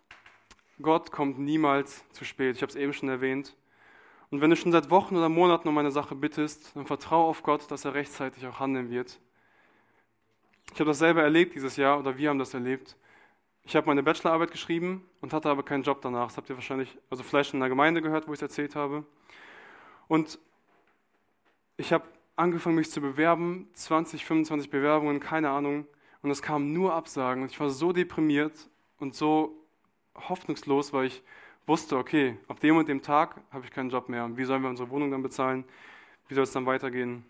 [0.81, 2.55] Gott kommt niemals zu spät.
[2.55, 3.55] Ich habe es eben schon erwähnt.
[4.31, 7.43] Und wenn du schon seit Wochen oder Monaten um eine Sache bittest, dann vertraue auf
[7.43, 9.19] Gott, dass er rechtzeitig auch handeln wird.
[10.73, 12.97] Ich habe das selber erlebt dieses Jahr oder wir haben das erlebt.
[13.63, 16.29] Ich habe meine Bachelorarbeit geschrieben und hatte aber keinen Job danach.
[16.29, 19.05] Das habt ihr wahrscheinlich, also vielleicht in der Gemeinde gehört, wo ich es erzählt habe.
[20.07, 20.39] Und
[21.77, 25.85] ich habe angefangen, mich zu bewerben, 20, 25 Bewerbungen, keine Ahnung.
[26.23, 27.43] und es kamen nur Absagen.
[27.43, 29.53] Und ich war so deprimiert und so
[30.15, 31.23] hoffnungslos, weil ich
[31.67, 34.35] wusste, okay, ab dem und dem Tag habe ich keinen Job mehr.
[34.35, 35.63] Wie sollen wir unsere Wohnung dann bezahlen?
[36.27, 37.23] Wie soll es dann weitergehen?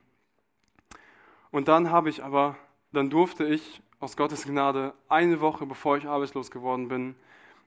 [1.52, 2.56] Und dann habe ich aber,
[2.92, 7.16] dann durfte ich aus Gottes Gnade eine Woche, bevor ich arbeitslos geworden bin,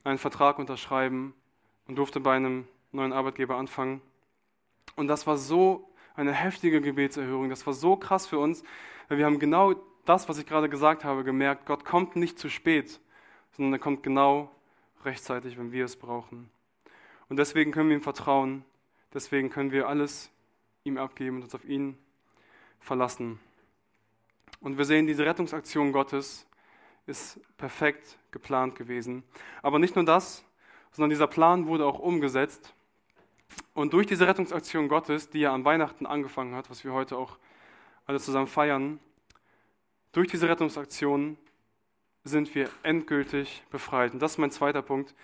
[0.04, 1.34] einen Vertrag unterschreiben
[1.86, 4.00] und durfte bei einem neuen Arbeitgeber anfangen.
[4.96, 8.62] Und das war so eine heftige Gebetserhörung, das war so krass für uns,
[9.08, 9.74] weil wir haben genau
[10.04, 13.00] das, was ich gerade gesagt habe, gemerkt, Gott kommt nicht zu spät,
[13.52, 14.50] sondern er kommt genau
[15.04, 16.50] rechtzeitig, wenn wir es brauchen.
[17.28, 18.64] Und deswegen können wir ihm vertrauen,
[19.14, 20.30] deswegen können wir alles
[20.84, 21.96] ihm abgeben und uns auf ihn
[22.80, 23.38] verlassen.
[24.60, 26.46] Und wir sehen, diese Rettungsaktion Gottes
[27.06, 29.22] ist perfekt geplant gewesen.
[29.62, 30.44] Aber nicht nur das,
[30.92, 32.74] sondern dieser Plan wurde auch umgesetzt.
[33.74, 37.38] Und durch diese Rettungsaktion Gottes, die ja an Weihnachten angefangen hat, was wir heute auch
[38.06, 38.98] alle zusammen feiern,
[40.12, 41.36] durch diese Rettungsaktion
[42.24, 44.12] sind wir endgültig befreit.
[44.12, 45.14] Und das ist mein zweiter Punkt.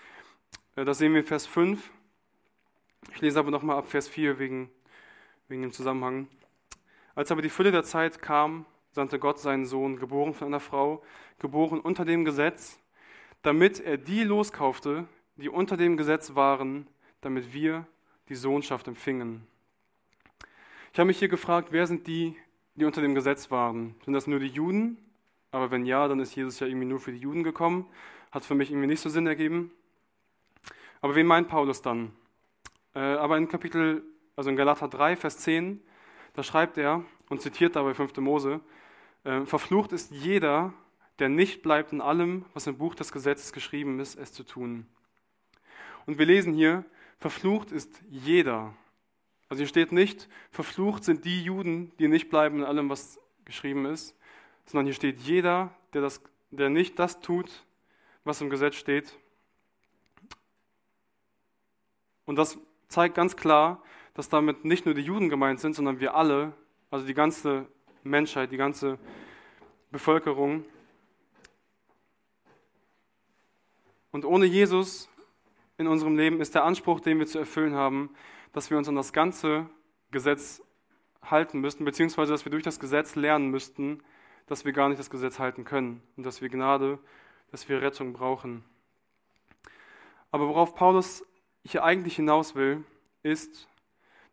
[0.77, 1.91] Äh, das sehen wir in Vers 5.
[3.13, 4.71] Ich lese aber nochmal ab Vers 4 wegen,
[5.49, 6.29] wegen dem Zusammenhang.
[7.15, 11.03] Als aber die Fülle der Zeit kam, sandte Gott seinen Sohn, geboren von einer Frau,
[11.39, 12.79] geboren unter dem Gesetz,
[13.43, 16.87] damit er die loskaufte, die unter dem Gesetz waren,
[17.21, 17.87] damit wir
[18.29, 19.47] die Sohnschaft empfingen.
[20.93, 22.37] Ich habe mich hier gefragt, wer sind die,
[22.75, 23.95] die unter dem Gesetz waren?
[24.05, 24.99] Sind das nur die Juden?
[25.51, 27.87] Aber wenn ja, dann ist Jesus ja irgendwie nur für die Juden gekommen.
[28.31, 29.71] Hat für mich irgendwie nicht so Sinn ergeben.
[31.01, 32.13] Aber wen meint Paulus dann?
[32.95, 34.03] Äh, aber in Kapitel,
[34.35, 35.81] also in Galater 3, Vers 10,
[36.35, 38.17] da schreibt er und zitiert dabei 5.
[38.19, 38.61] Mose,
[39.25, 40.73] äh, verflucht ist jeder,
[41.19, 44.87] der nicht bleibt in allem, was im Buch des Gesetzes geschrieben ist, es zu tun.
[46.07, 46.85] Und wir lesen hier,
[47.19, 48.75] verflucht ist jeder.
[49.49, 53.87] Also hier steht nicht, verflucht sind die Juden, die nicht bleiben in allem, was geschrieben
[53.87, 54.17] ist,
[54.65, 57.65] sondern hier steht jeder, der, das, der nicht das tut,
[58.25, 59.17] was im Gesetz steht.
[62.25, 63.83] Und das zeigt ganz klar,
[64.15, 66.53] dass damit nicht nur die Juden gemeint sind, sondern wir alle,
[66.91, 67.67] also die ganze
[68.03, 68.99] Menschheit, die ganze
[69.91, 70.65] Bevölkerung.
[74.11, 75.09] Und ohne Jesus
[75.79, 78.11] in unserem Leben ist der Anspruch, den wir zu erfüllen haben,
[78.53, 79.69] dass wir uns an das ganze
[80.11, 80.63] Gesetz
[81.23, 84.03] halten müssten, beziehungsweise dass wir durch das Gesetz lernen müssten,
[84.47, 86.99] dass wir gar nicht das Gesetz halten können und dass wir Gnade,
[87.51, 88.65] dass wir Rettung brauchen.
[90.31, 91.25] Aber worauf Paulus
[91.65, 92.85] hier eigentlich hinaus will,
[93.23, 93.69] ist,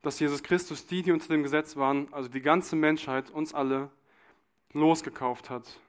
[0.01, 3.89] dass Jesus Christus die, die unter dem Gesetz waren, also die ganze Menschheit, uns alle,
[4.73, 5.79] losgekauft hat.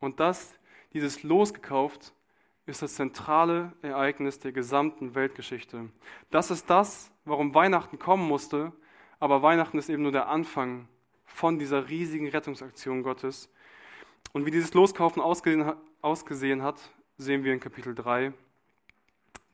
[0.00, 0.58] Und das,
[0.92, 2.12] dieses losgekauft,
[2.68, 5.88] ist das zentrale Ereignis der gesamten Weltgeschichte.
[6.30, 8.72] Das ist das, warum Weihnachten kommen musste,
[9.20, 10.88] aber Weihnachten ist eben nur der Anfang
[11.24, 13.50] von dieser riesigen Rettungsaktion Gottes.
[14.32, 18.32] Und wie dieses Loskaufen ausgesehen, hat, sehen wir in Kapitel 3.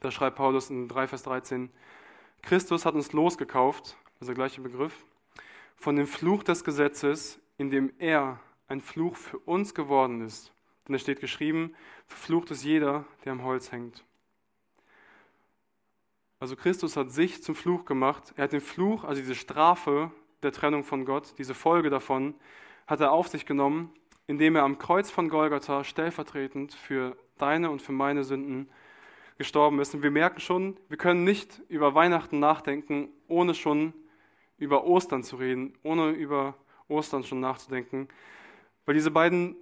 [0.01, 1.71] Da schreibt Paulus in 3, Vers 13,
[2.43, 5.05] Christus hat uns losgekauft also der gleiche Begriff,
[5.77, 10.51] von dem Fluch des Gesetzes, in dem er ein Fluch für uns geworden ist.
[10.87, 11.75] Denn es steht geschrieben,
[12.07, 14.05] verflucht ist jeder, der am Holz hängt.
[16.41, 18.35] Also Christus hat sich zum Fluch gemacht.
[18.37, 20.11] Er hat den Fluch, also diese Strafe
[20.43, 22.35] der Trennung von Gott, diese Folge davon,
[22.87, 23.95] hat er auf sich genommen,
[24.27, 28.69] indem er am Kreuz von Golgatha stellvertretend für deine und für meine Sünden
[29.39, 29.95] gestorben ist.
[29.95, 33.95] Und wir merken schon, wir können nicht über Weihnachten nachdenken, ohne schon
[34.59, 36.57] über Ostern zu reden, ohne über
[36.89, 38.09] Ostern schon nachzudenken.
[38.85, 39.57] Weil diese beiden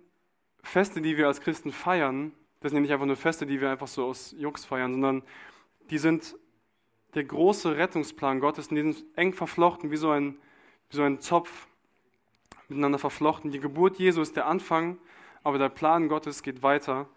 [0.63, 3.71] Feste, die wir als Christen feiern, das sind ja nicht einfach nur Feste, die wir
[3.71, 5.23] einfach so aus Jux feiern, sondern
[5.91, 6.37] die sind
[7.15, 10.37] der große Rettungsplan Gottes, die sind eng verflochten, wie so ein,
[10.91, 11.67] wie so ein Zopf
[12.69, 13.51] miteinander verflochten.
[13.51, 14.99] Die Geburt Jesu ist der Anfang,
[15.43, 17.09] aber der Plan Gottes geht weiter.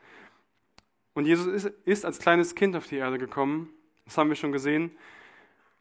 [1.14, 3.70] Und Jesus ist, ist als kleines Kind auf die Erde gekommen,
[4.04, 4.92] das haben wir schon gesehen,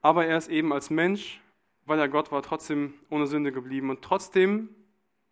[0.01, 1.41] aber er ist eben als Mensch
[1.87, 3.91] weil er Gott war, trotzdem ohne Sünde geblieben.
[3.91, 4.71] Und trotzdem,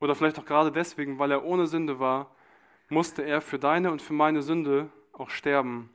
[0.02, 2.34] oder vielleicht auch gerade deswegen, weil er ohne Sünde war,
[2.88, 5.90] musste er für deine und für meine Sünde auch sterben.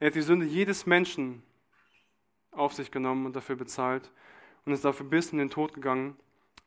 [0.00, 1.42] Er hat die Sünde jedes Menschen
[2.50, 4.10] auf sich genommen und dafür bezahlt
[4.66, 6.14] und ist dafür bis in den Tod gegangen.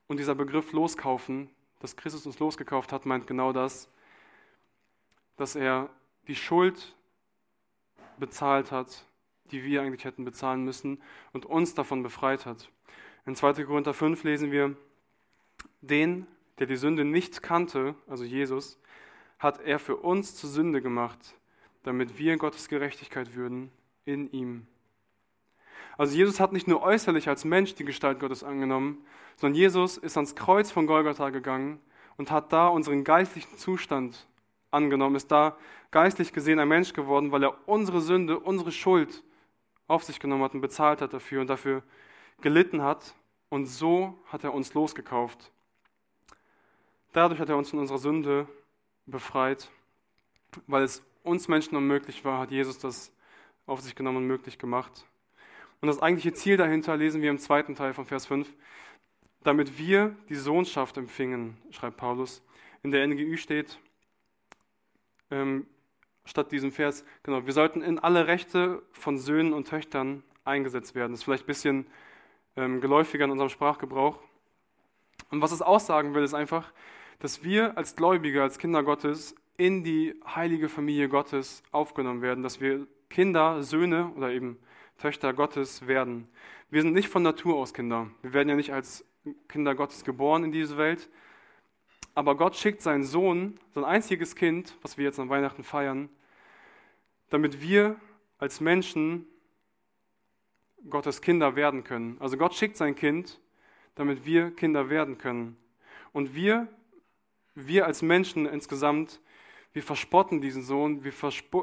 [0.07, 1.51] Und dieser Begriff loskaufen,
[1.81, 3.87] dass Christus uns losgekauft hat, meint genau das,
[5.37, 5.91] dass er
[6.27, 6.95] die Schuld
[8.17, 9.05] bezahlt hat,
[9.51, 10.99] die wir eigentlich hätten bezahlen müssen
[11.31, 12.71] und uns davon befreit hat.
[13.27, 13.65] In 2.
[13.65, 14.75] Korinther 5 lesen wir,
[15.81, 16.25] den,
[16.59, 18.79] der die Sünde nicht kannte, also Jesus,
[19.39, 21.35] hat er für uns zur Sünde gemacht,
[21.83, 23.71] damit wir Gottes Gerechtigkeit würden
[24.05, 24.67] in ihm.
[25.97, 29.05] Also Jesus hat nicht nur äußerlich als Mensch die Gestalt Gottes angenommen,
[29.37, 31.79] sondern Jesus ist ans Kreuz von Golgatha gegangen
[32.17, 34.27] und hat da unseren geistlichen Zustand
[34.71, 35.57] angenommen, ist da
[35.91, 39.23] geistlich gesehen ein Mensch geworden, weil er unsere Sünde, unsere Schuld
[39.87, 41.83] auf sich genommen hat und bezahlt hat dafür und dafür
[42.41, 43.15] gelitten hat.
[43.49, 45.51] Und so hat er uns losgekauft.
[47.15, 48.45] Dadurch hat er uns von unserer Sünde
[49.05, 49.69] befreit,
[50.67, 53.09] weil es uns Menschen unmöglich war, hat Jesus das
[53.65, 55.05] auf sich genommen und möglich gemacht.
[55.79, 58.53] Und das eigentliche Ziel dahinter lesen wir im zweiten Teil von Vers 5.
[59.43, 62.43] Damit wir die Sohnschaft empfingen, schreibt Paulus.
[62.83, 63.79] In der NGÜ steht,
[65.31, 65.67] ähm,
[66.25, 71.13] statt diesem Vers, genau, wir sollten in alle Rechte von Söhnen und Töchtern eingesetzt werden.
[71.13, 71.87] Das ist vielleicht ein bisschen
[72.57, 74.21] ähm, geläufiger in unserem Sprachgebrauch.
[75.29, 76.73] Und was es aussagen will, ist einfach,
[77.19, 82.59] dass wir als Gläubige, als Kinder Gottes in die heilige Familie Gottes aufgenommen werden, dass
[82.59, 84.57] wir Kinder, Söhne oder eben
[84.97, 86.27] Töchter Gottes werden.
[86.69, 88.09] Wir sind nicht von Natur aus Kinder.
[88.21, 89.05] Wir werden ja nicht als
[89.47, 91.09] Kinder Gottes geboren in diese Welt.
[92.13, 96.09] Aber Gott schickt seinen Sohn, sein einziges Kind, was wir jetzt an Weihnachten feiern,
[97.29, 97.99] damit wir
[98.37, 99.27] als Menschen
[100.89, 102.17] Gottes Kinder werden können.
[102.19, 103.39] Also Gott schickt sein Kind,
[103.95, 105.57] damit wir Kinder werden können.
[106.13, 106.67] Und wir,
[107.55, 109.19] wir als Menschen insgesamt,
[109.73, 111.13] wir verspotten diesen Sohn, wir,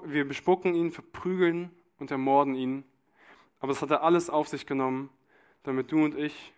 [0.07, 2.85] wir bespucken ihn, verprügeln und ermorden ihn.
[3.61, 5.11] Aber das hat er alles auf sich genommen,
[5.63, 6.53] damit du und ich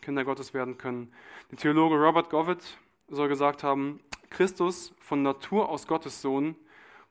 [0.00, 1.12] Kinder Gottes werden können.
[1.50, 2.78] Der Theologe Robert Govett
[3.08, 6.56] soll gesagt haben, Christus von Natur aus Gottes Sohn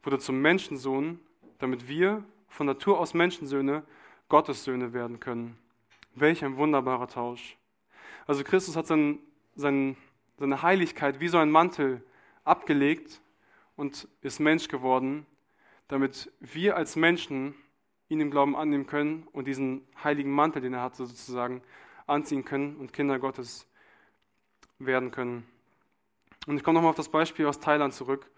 [0.04, 1.20] wurde zum Menschensohn,
[1.60, 3.84] damit wir von Natur aus Menschensöhne
[4.30, 5.58] Gottes Söhne werden können.
[6.16, 7.58] Welch ein wunderbarer Tausch.
[8.26, 9.20] Also Christus hat sein,
[9.56, 9.98] sein,
[10.40, 12.02] seine Heiligkeit wie so ein Mantel
[12.44, 13.22] abgelegt
[13.76, 15.26] und ist Mensch geworden,
[15.88, 17.56] damit wir als Menschen
[18.10, 21.62] ihn im Glauben annehmen können und diesen heiligen Mantel, den er hat, sozusagen
[22.08, 23.68] anziehen können und Kinder Gottes
[24.80, 25.46] werden können.
[26.48, 28.30] Und ich komme nochmal auf das Beispiel aus Thailand zurück.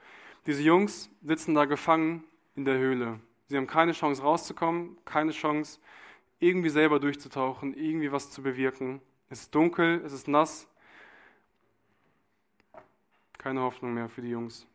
[0.45, 2.23] Diese Jungs sitzen da gefangen
[2.55, 3.19] in der Höhle.
[3.47, 5.79] Sie haben keine Chance rauszukommen, keine Chance
[6.39, 9.01] irgendwie selber durchzutauchen, irgendwie was zu bewirken.
[9.29, 10.67] Es ist dunkel, es ist nass.
[13.41, 14.67] Keine Hoffnung mehr für die Jungs.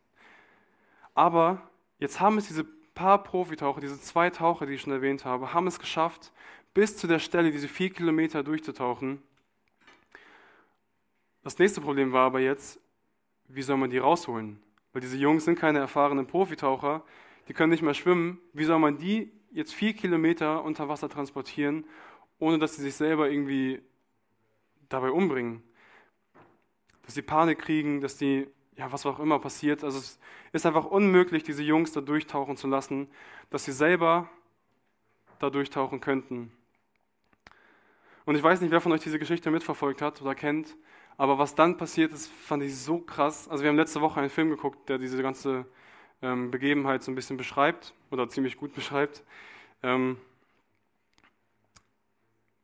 [1.15, 1.61] Aber
[1.99, 5.67] jetzt haben es diese paar Profitaucher, diese zwei Taucher, die ich schon erwähnt habe, haben
[5.67, 6.33] es geschafft,
[6.73, 9.23] bis zu der Stelle diese vier Kilometer durchzutauchen.
[11.43, 12.81] Das nächste Problem war aber jetzt,
[13.47, 14.59] wie soll man die rausholen?
[14.91, 17.05] Weil diese Jungs sind keine erfahrenen Profitaucher,
[17.47, 18.37] die können nicht mehr schwimmen.
[18.51, 21.85] Wie soll man die jetzt vier Kilometer unter Wasser transportieren,
[22.37, 23.81] ohne dass sie sich selber irgendwie
[24.89, 25.63] dabei umbringen?
[27.05, 29.83] Dass sie Panik kriegen, dass die ja, was auch immer passiert.
[29.83, 30.19] Also es
[30.51, 33.09] ist einfach unmöglich, diese Jungs da durchtauchen zu lassen,
[33.49, 34.29] dass sie selber
[35.39, 36.51] da durchtauchen könnten.
[38.25, 40.75] Und ich weiß nicht, wer von euch diese Geschichte mitverfolgt hat oder kennt,
[41.17, 43.47] aber was dann passiert ist, fand ich so krass.
[43.47, 45.65] Also wir haben letzte Woche einen Film geguckt, der diese ganze
[46.21, 49.23] ähm, Begebenheit so ein bisschen beschreibt oder ziemlich gut beschreibt.
[49.81, 50.17] Ähm,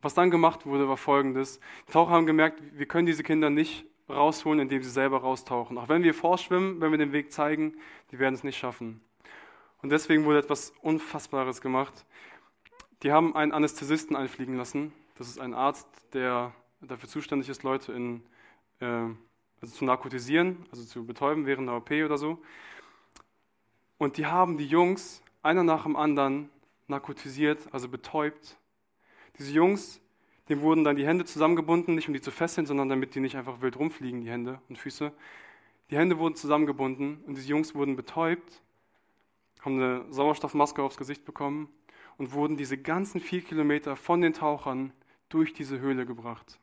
[0.01, 1.59] was dann gemacht wurde, war folgendes.
[1.87, 5.77] Die Taucher haben gemerkt, wir können diese Kinder nicht rausholen, indem sie selber raustauchen.
[5.77, 7.75] Auch wenn wir vorschwimmen, wenn wir den Weg zeigen,
[8.11, 9.01] die werden es nicht schaffen.
[9.81, 12.05] Und deswegen wurde etwas Unfassbares gemacht.
[13.03, 14.93] Die haben einen Anästhesisten einfliegen lassen.
[15.17, 18.23] Das ist ein Arzt, der dafür zuständig ist, Leute in,
[18.79, 18.85] äh,
[19.61, 22.39] also zu narkotisieren, also zu betäuben während der OP oder so.
[23.97, 26.49] Und die haben die Jungs einer nach dem anderen
[26.87, 28.57] narkotisiert, also betäubt.
[29.37, 29.99] Diese Jungs
[30.49, 33.35] dem wurden dann die Hände zusammengebunden, nicht um die zu fesseln, sondern damit die nicht
[33.37, 35.11] einfach wild rumfliegen, die Hände und Füße.
[35.89, 38.61] Die Hände wurden zusammengebunden und diese Jungs wurden betäubt,
[39.61, 41.69] haben eine Sauerstoffmaske aufs Gesicht bekommen
[42.17, 44.91] und wurden diese ganzen vier Kilometer von den Tauchern
[45.29, 46.59] durch diese Höhle gebracht.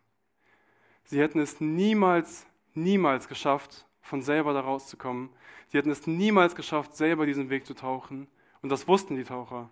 [1.04, 5.30] Sie hätten es niemals, niemals geschafft, von selber da rauszukommen.
[5.68, 8.28] Sie hätten es niemals geschafft, selber diesen Weg zu tauchen.
[8.62, 9.70] Und das wussten die Taucher.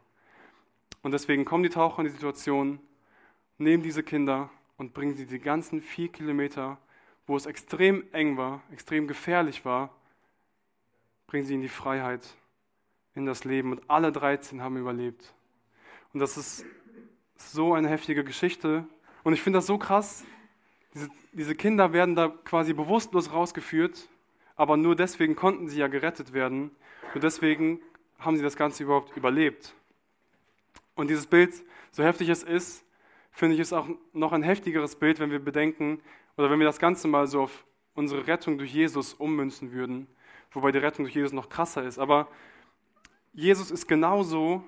[1.02, 2.80] Und deswegen kommen die Taucher in die Situation,
[3.58, 6.78] nehmen diese Kinder und bringen sie die ganzen vier Kilometer,
[7.26, 9.90] wo es extrem eng war, extrem gefährlich war,
[11.26, 12.22] bringen sie in die Freiheit,
[13.14, 13.72] in das Leben.
[13.72, 15.34] Und alle 13 haben überlebt.
[16.14, 16.64] Und das ist
[17.36, 18.86] so eine heftige Geschichte.
[19.24, 20.24] Und ich finde das so krass.
[20.94, 24.08] Diese, diese Kinder werden da quasi bewusstlos rausgeführt,
[24.56, 26.70] aber nur deswegen konnten sie ja gerettet werden.
[27.12, 27.80] Nur deswegen
[28.18, 29.74] haben sie das Ganze überhaupt überlebt.
[30.94, 31.52] Und dieses Bild,
[31.92, 32.84] so heftig es ist,
[33.38, 36.00] finde ich es auch noch ein heftigeres Bild, wenn wir bedenken
[36.36, 40.08] oder wenn wir das Ganze mal so auf unsere Rettung durch Jesus ummünzen würden,
[40.50, 42.00] wobei die Rettung durch Jesus noch krasser ist.
[42.00, 42.26] Aber
[43.32, 44.64] Jesus ist genauso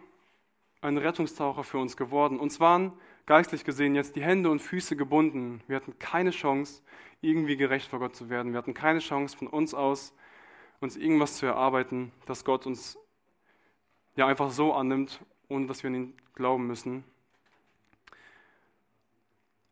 [0.83, 2.39] ein Rettungstaucher für uns geworden.
[2.39, 2.93] Uns waren
[3.27, 5.63] geistlich gesehen jetzt die Hände und Füße gebunden.
[5.67, 6.81] Wir hatten keine Chance,
[7.23, 8.53] irgendwie gerecht vor Gott zu werden.
[8.53, 10.15] Wir hatten keine Chance, von uns aus
[10.79, 12.97] uns irgendwas zu erarbeiten, dass Gott uns
[14.15, 17.05] ja einfach so annimmt, ohne dass wir an ihn glauben müssen.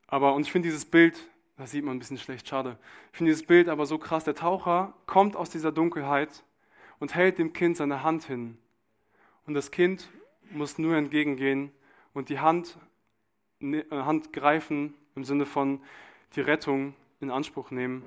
[0.08, 2.78] Aber, und ich finde dieses Bild, das sieht man ein bisschen schlecht, schade.
[3.12, 4.24] Ich finde dieses Bild aber so krass.
[4.24, 6.42] Der Taucher kommt aus dieser Dunkelheit
[6.98, 8.58] und hält dem Kind seine Hand hin.
[9.46, 10.08] Und das Kind
[10.50, 11.70] muss nur entgegengehen
[12.14, 12.78] und die Hand,
[13.60, 15.80] ne, äh, Hand greifen im Sinne von
[16.36, 18.02] die Rettung in Anspruch nehmen.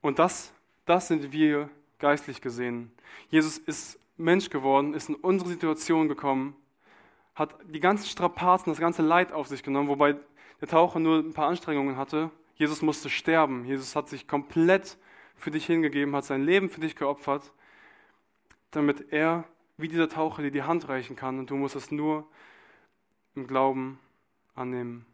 [0.00, 0.52] Und das,
[0.86, 1.68] das sind wir
[1.98, 2.92] geistlich gesehen.
[3.30, 6.56] Jesus ist Mensch geworden, ist in unsere Situation gekommen,
[7.34, 10.16] hat die ganzen Strapazen, das ganze Leid auf sich genommen, wobei
[10.60, 12.30] der Taucher nur ein paar Anstrengungen hatte.
[12.56, 13.64] Jesus musste sterben.
[13.64, 14.96] Jesus hat sich komplett
[15.36, 17.52] für dich hingegeben, hat sein Leben für dich geopfert,
[18.70, 19.44] damit er
[19.76, 22.26] wie dieser Taucher dir die Hand reichen kann und du musst es nur
[23.34, 23.98] im Glauben
[24.54, 25.04] annehmen.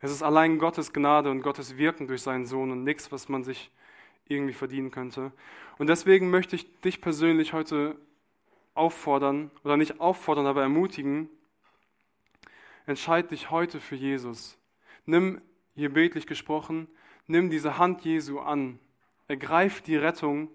[0.00, 3.44] Es ist allein Gottes Gnade und Gottes Wirken durch seinen Sohn und nichts, was man
[3.44, 3.70] sich
[4.26, 5.32] irgendwie verdienen könnte.
[5.76, 7.96] Und deswegen möchte ich dich persönlich heute
[8.78, 11.28] auffordern, oder nicht auffordern, aber ermutigen,
[12.86, 14.56] entscheid dich heute für Jesus.
[15.04, 15.40] Nimm,
[15.74, 16.88] hier bildlich gesprochen,
[17.26, 18.78] nimm diese Hand Jesu an.
[19.26, 20.48] Ergreif die Rettung,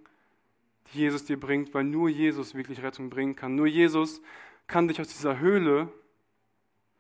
[0.92, 3.56] die Jesus dir bringt, weil nur Jesus wirklich Rettung bringen kann.
[3.56, 4.22] Nur Jesus
[4.68, 5.92] kann dich aus dieser Höhle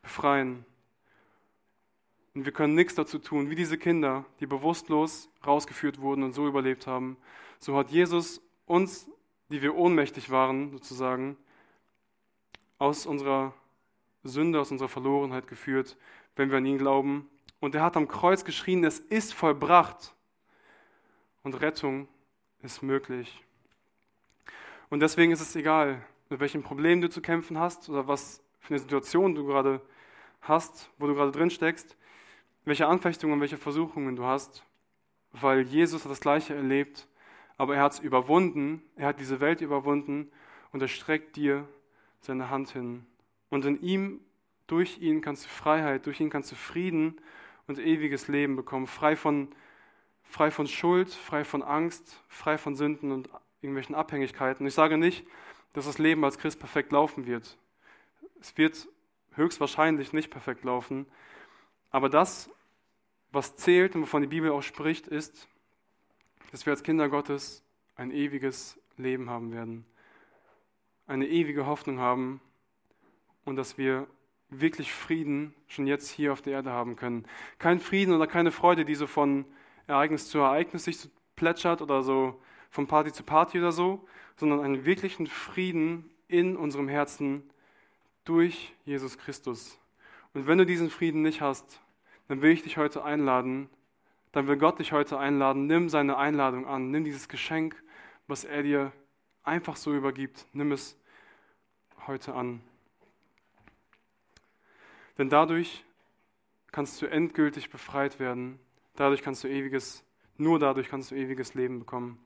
[0.01, 0.65] befreien.
[2.36, 6.47] Und wir können nichts dazu tun, wie diese Kinder, die bewusstlos rausgeführt wurden und so
[6.47, 7.17] überlebt haben.
[7.59, 9.09] So hat Jesus uns,
[9.49, 11.37] die wir ohnmächtig waren, sozusagen,
[12.79, 13.53] aus unserer
[14.23, 15.97] Sünde, aus unserer Verlorenheit geführt,
[16.35, 17.29] wenn wir an ihn glauben.
[17.59, 20.13] Und er hat am Kreuz geschrien, es ist vollbracht.
[21.43, 22.07] Und Rettung
[22.61, 23.43] ist möglich.
[24.89, 28.73] Und deswegen ist es egal, mit welchem Problem du zu kämpfen hast oder was für
[28.73, 29.81] eine Situation du gerade
[30.41, 31.95] hast, wo du gerade drin steckst
[32.65, 34.63] welche Anfechtungen, welche Versuchungen du hast,
[35.31, 37.07] weil Jesus hat das Gleiche erlebt,
[37.57, 40.31] aber er hat es überwunden, er hat diese Welt überwunden
[40.71, 41.67] und er streckt dir
[42.19, 43.05] seine Hand hin.
[43.49, 44.19] Und in ihm,
[44.67, 47.19] durch ihn kannst du Freiheit, durch ihn kannst du Frieden
[47.67, 49.49] und ewiges Leben bekommen, frei von,
[50.23, 53.29] frei von Schuld, frei von Angst, frei von Sünden und
[53.61, 54.65] irgendwelchen Abhängigkeiten.
[54.65, 55.25] Ich sage nicht,
[55.73, 57.57] dass das Leben als Christ perfekt laufen wird.
[58.39, 58.87] Es wird
[59.35, 61.05] höchstwahrscheinlich nicht perfekt laufen,
[61.91, 62.49] aber das,
[63.31, 65.47] was zählt und wovon die Bibel auch spricht, ist,
[66.51, 67.63] dass wir als Kinder Gottes
[67.95, 69.85] ein ewiges Leben haben werden,
[71.07, 72.41] eine ewige Hoffnung haben
[73.45, 74.07] und dass wir
[74.49, 77.25] wirklich Frieden schon jetzt hier auf der Erde haben können.
[77.59, 79.45] Kein Frieden oder keine Freude, die so von
[79.87, 82.39] Ereignis zu Ereignis sich plätschert oder so
[82.69, 87.43] von Party zu Party oder so, sondern einen wirklichen Frieden in unserem Herzen
[88.25, 89.77] durch Jesus Christus.
[90.33, 91.81] Und wenn du diesen Frieden nicht hast,
[92.27, 93.69] dann will ich dich heute einladen,
[94.34, 97.81] dann will Gott dich heute einladen, nimm seine Einladung an, nimm dieses Geschenk,
[98.27, 98.91] was er dir
[99.43, 100.99] einfach so übergibt, nimm es
[102.07, 102.61] heute an.
[105.19, 105.86] Denn dadurch
[106.71, 108.59] kannst du endgültig befreit werden,
[108.95, 110.03] dadurch kannst du ewiges,
[110.38, 112.17] nur dadurch kannst du ewiges Leben bekommen.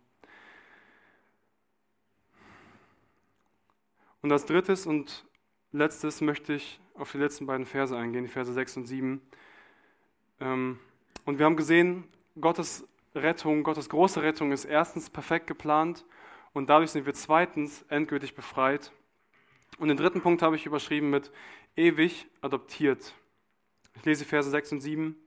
[4.22, 5.26] Und als drittes und
[5.74, 9.22] letztes möchte ich auf die letzten beiden Verse eingehen, die Verse 6 und 7.
[10.40, 10.80] Ähm,
[11.28, 12.06] und wir haben gesehen,
[12.40, 16.06] Gottes Rettung, Gottes große Rettung ist erstens perfekt geplant
[16.54, 18.94] und dadurch sind wir zweitens endgültig befreit.
[19.78, 21.34] Und den dritten Punkt habe ich überschrieben mit
[21.76, 23.14] ewig adoptiert.
[23.96, 25.18] Ich lese Verse 6 und 7.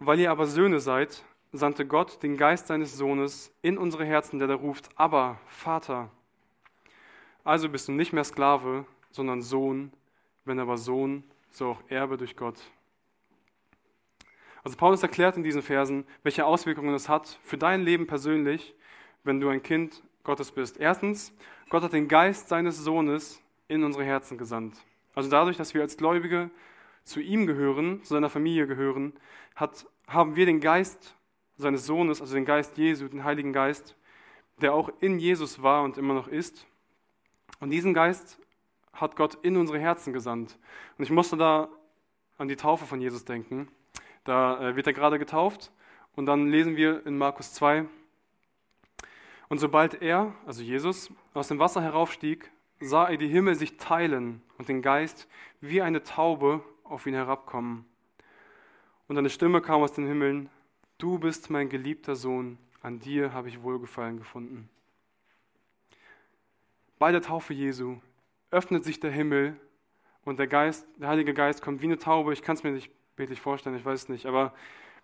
[0.00, 1.22] Weil ihr aber Söhne seid,
[1.52, 6.10] sandte Gott den Geist seines Sohnes in unsere Herzen, der da ruft, aber Vater.
[7.44, 9.92] Also bist du nicht mehr Sklave, sondern Sohn,
[10.44, 11.22] wenn aber Sohn,
[11.52, 12.58] so auch Erbe durch Gott.
[14.62, 18.74] Also Paulus erklärt in diesen Versen, welche Auswirkungen es hat für dein Leben persönlich,
[19.24, 20.78] wenn du ein Kind Gottes bist.
[20.78, 21.32] Erstens,
[21.70, 24.76] Gott hat den Geist seines Sohnes in unsere Herzen gesandt.
[25.14, 26.50] Also dadurch, dass wir als Gläubige
[27.04, 29.12] zu ihm gehören, zu seiner Familie gehören,
[29.56, 31.14] hat, haben wir den Geist
[31.56, 33.96] seines Sohnes, also den Geist Jesu, den Heiligen Geist,
[34.60, 36.66] der auch in Jesus war und immer noch ist.
[37.60, 38.38] Und diesen Geist
[38.92, 40.58] hat Gott in unsere Herzen gesandt.
[40.98, 41.68] Und ich musste da
[42.38, 43.68] an die Taufe von Jesus denken.
[44.24, 45.72] Da äh, wird er gerade getauft
[46.14, 47.86] und dann lesen wir in Markus 2,
[49.50, 54.42] und sobald er, also Jesus, aus dem Wasser heraufstieg, sah er die Himmel sich teilen
[54.58, 55.28] und den Geist
[55.60, 57.84] wie eine Taube auf ihn herabkommen.
[59.08, 60.48] Und eine Stimme kam aus den Himmeln,
[60.98, 64.70] du bist mein geliebter Sohn, an dir habe ich Wohlgefallen gefunden.
[67.00, 67.96] Bei der Taufe Jesu
[68.52, 69.58] öffnet sich der Himmel
[70.24, 72.32] und der Geist, der Heilige Geist kommt wie eine Taube.
[72.32, 74.54] Ich kann es mir nicht bildlich vorstellen, ich weiß nicht, aber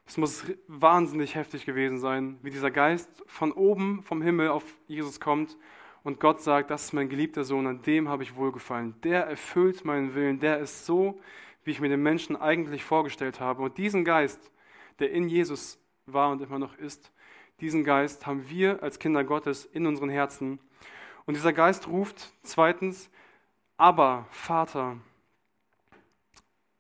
[0.08, 5.18] Es muss wahnsinnig heftig gewesen sein, wie dieser Geist von oben vom Himmel auf Jesus
[5.18, 5.56] kommt
[6.04, 8.94] und Gott sagt, das ist mein geliebter Sohn, an dem habe ich wohlgefallen.
[9.02, 11.20] Der erfüllt meinen Willen, der ist so,
[11.64, 13.64] wie ich mir den Menschen eigentlich vorgestellt habe.
[13.64, 14.52] Und diesen Geist,
[15.00, 17.10] der in Jesus war und immer noch ist,
[17.58, 20.60] diesen Geist haben wir als Kinder Gottes in unseren Herzen.
[21.26, 23.10] Und dieser Geist ruft zweitens,
[23.76, 24.98] aber Vater.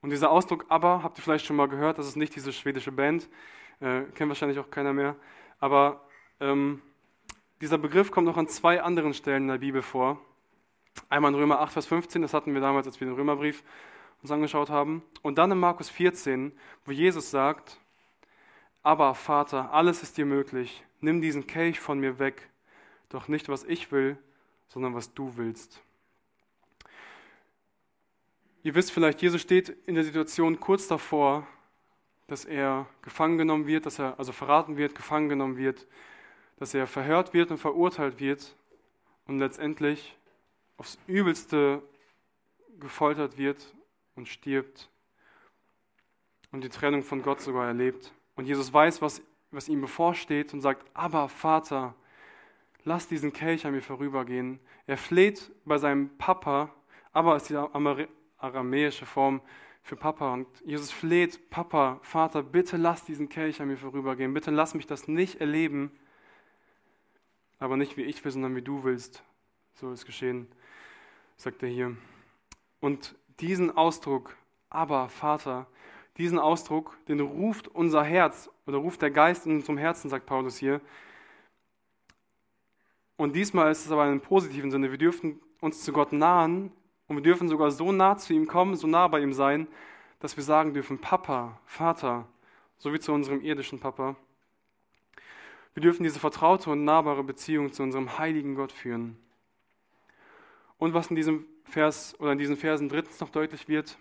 [0.06, 2.92] Und dieser Ausdruck aber, habt ihr vielleicht schon mal gehört, das ist nicht diese schwedische
[2.92, 3.28] Band,
[3.80, 5.16] äh, kennt wahrscheinlich auch keiner mehr,
[5.58, 6.06] aber
[6.38, 6.80] ähm,
[7.60, 10.20] dieser Begriff kommt noch an zwei anderen Stellen in der Bibel vor.
[11.08, 13.64] Einmal in Römer 8, Vers 15, das hatten wir damals, als wir den Römerbrief
[14.22, 15.02] uns angeschaut haben.
[15.22, 16.52] Und dann in Markus 14,
[16.84, 17.80] wo Jesus sagt,
[18.84, 22.48] aber Vater, alles ist dir möglich, nimm diesen Kelch von mir weg,
[23.08, 24.16] doch nicht was ich will,
[24.68, 25.82] sondern was du willst.
[28.66, 31.46] Ihr wisst vielleicht, Jesus steht in der Situation kurz davor,
[32.26, 35.86] dass er gefangen genommen wird, dass er also verraten wird, gefangen genommen wird,
[36.56, 38.56] dass er verhört wird und verurteilt wird
[39.28, 40.18] und letztendlich
[40.78, 41.80] aufs Übelste
[42.80, 43.72] gefoltert wird
[44.16, 44.90] und stirbt
[46.50, 48.12] und die Trennung von Gott sogar erlebt.
[48.34, 51.94] Und Jesus weiß, was, was ihm bevorsteht und sagt, aber Vater,
[52.82, 54.58] lass diesen Kelch an mir vorübergehen.
[54.88, 56.74] Er fleht bei seinem Papa,
[57.12, 57.54] aber ist die
[58.38, 59.40] aramäische Form
[59.82, 60.32] für Papa.
[60.32, 64.34] Und Jesus fleht, Papa, Vater, bitte lass diesen Kelch an mir vorübergehen.
[64.34, 65.90] Bitte lass mich das nicht erleben,
[67.58, 69.22] aber nicht wie ich will, sondern wie du willst.
[69.74, 70.48] So ist geschehen,
[71.36, 71.96] sagt er hier.
[72.80, 74.36] Und diesen Ausdruck,
[74.70, 75.66] aber Vater,
[76.16, 80.56] diesen Ausdruck, den ruft unser Herz oder ruft der Geist in unserem Herzen, sagt Paulus
[80.56, 80.80] hier.
[83.16, 84.90] Und diesmal ist es aber in einem positiven Sinne.
[84.90, 86.72] Wir dürfen uns zu Gott nahen
[87.08, 89.68] und wir dürfen sogar so nah zu ihm kommen, so nah bei ihm sein,
[90.20, 92.26] dass wir sagen dürfen, Papa, Vater,
[92.78, 94.16] so wie zu unserem irdischen Papa.
[95.74, 99.18] Wir dürfen diese vertraute und nahbare Beziehung zu unserem heiligen Gott führen.
[100.78, 103.98] Und was in diesem Vers oder in diesen Versen drittens noch deutlich wird,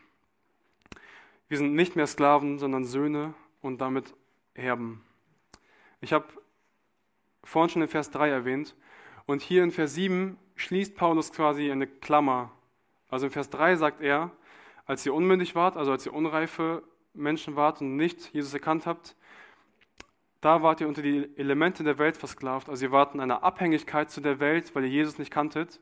[1.47, 4.13] wir sind nicht mehr Sklaven, sondern Söhne und damit
[4.53, 5.03] Erben.
[6.01, 6.25] Ich habe
[7.43, 8.75] vorhin schon in Vers 3 erwähnt
[9.25, 12.51] und hier in Vers 7 schließt Paulus quasi eine Klammer.
[13.15, 14.29] Also in Vers 3 sagt er,
[14.85, 19.15] als ihr unmündig wart, also als ihr unreife Menschen wart und nicht Jesus erkannt habt,
[20.41, 22.67] da wart ihr unter die Elemente der Welt versklavt.
[22.67, 25.79] Also ihr wart in einer Abhängigkeit zu der Welt, weil ihr Jesus nicht kanntet.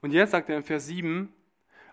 [0.00, 1.30] Und jetzt sagt er in Vers 7,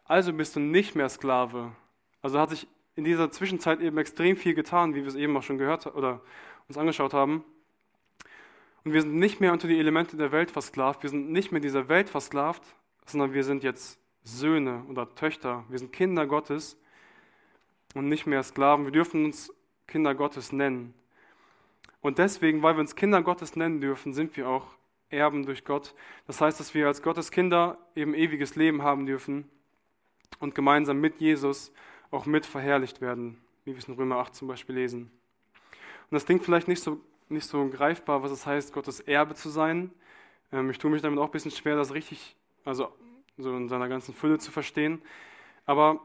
[0.06, 1.74] also bist du nicht mehr Sklave.
[2.22, 2.66] Also hat sich
[2.96, 6.22] in dieser Zwischenzeit eben extrem viel getan, wie wir es eben auch schon gehört oder
[6.70, 7.44] uns angeschaut haben.
[8.86, 11.04] Und wir sind nicht mehr unter die Elemente der Welt versklavt.
[11.04, 12.64] Wir sind nicht mehr dieser Welt versklavt,
[13.06, 15.64] sondern wir sind jetzt Söhne oder Töchter.
[15.70, 16.78] Wir sind Kinder Gottes
[17.96, 18.86] und nicht mehr Sklaven.
[18.86, 19.54] Wir dürfen uns
[19.88, 20.94] Kinder Gottes nennen.
[22.02, 24.76] Und deswegen, weil wir uns Kinder Gottes nennen dürfen, sind wir auch
[25.10, 25.96] Erben durch Gott.
[26.28, 29.50] Das heißt, dass wir als Gottes Kinder eben ewiges Leben haben dürfen
[30.40, 31.72] und gemeinsam mit Jesus
[32.12, 35.04] auch mit verherrlicht werden, wie wir es in Römer 8 zum Beispiel lesen.
[36.10, 37.00] Und das klingt vielleicht nicht so,
[37.30, 39.92] nicht so greifbar, was es heißt, Gottes Erbe zu sein.
[40.52, 42.92] Ähm, ich tue mich damit auch ein bisschen schwer, das richtig, also
[43.38, 45.02] so in seiner ganzen Fülle zu verstehen.
[45.66, 46.00] Aber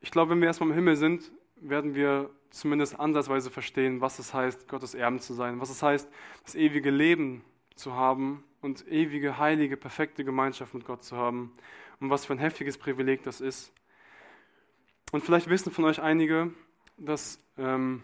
[0.00, 4.32] ich glaube, wenn wir erstmal im Himmel sind, werden wir zumindest ansatzweise verstehen, was es
[4.32, 6.10] heißt, Gottes Erben zu sein, was es heißt,
[6.44, 7.44] das ewige Leben
[7.74, 11.52] zu haben und ewige, heilige, perfekte Gemeinschaft mit Gott zu haben
[12.00, 13.72] und was für ein heftiges Privileg das ist.
[15.12, 16.52] Und vielleicht wissen von euch einige,
[16.96, 18.02] dass ähm,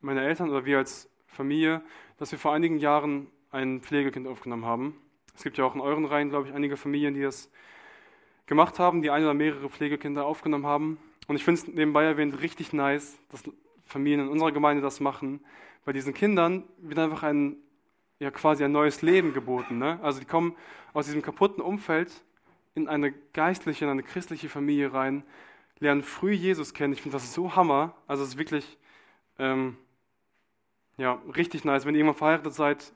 [0.00, 1.82] meine Eltern oder wir als Familie,
[2.16, 4.96] dass wir vor einigen Jahren ein Pflegekind aufgenommen haben.
[5.38, 7.48] Es gibt ja auch in euren Reihen, glaube ich, einige Familien, die das
[8.46, 10.98] gemacht haben, die ein oder mehrere Pflegekinder aufgenommen haben.
[11.28, 13.44] Und ich finde es nebenbei erwähnt richtig nice, dass
[13.86, 15.38] Familien in unserer Gemeinde das machen.
[15.84, 17.54] Bei diesen Kindern wird einfach ein,
[18.18, 19.78] ja, quasi ein neues Leben geboten.
[19.78, 20.00] Ne?
[20.02, 20.56] Also die kommen
[20.92, 22.10] aus diesem kaputten Umfeld
[22.74, 25.22] in eine geistliche, in eine christliche Familie rein,
[25.78, 26.94] lernen früh Jesus kennen.
[26.94, 27.94] Ich finde das so Hammer.
[28.08, 28.76] Also es ist wirklich
[29.38, 29.76] ähm,
[30.96, 31.86] ja, richtig nice.
[31.86, 32.92] Wenn ihr irgendwann verheiratet seid,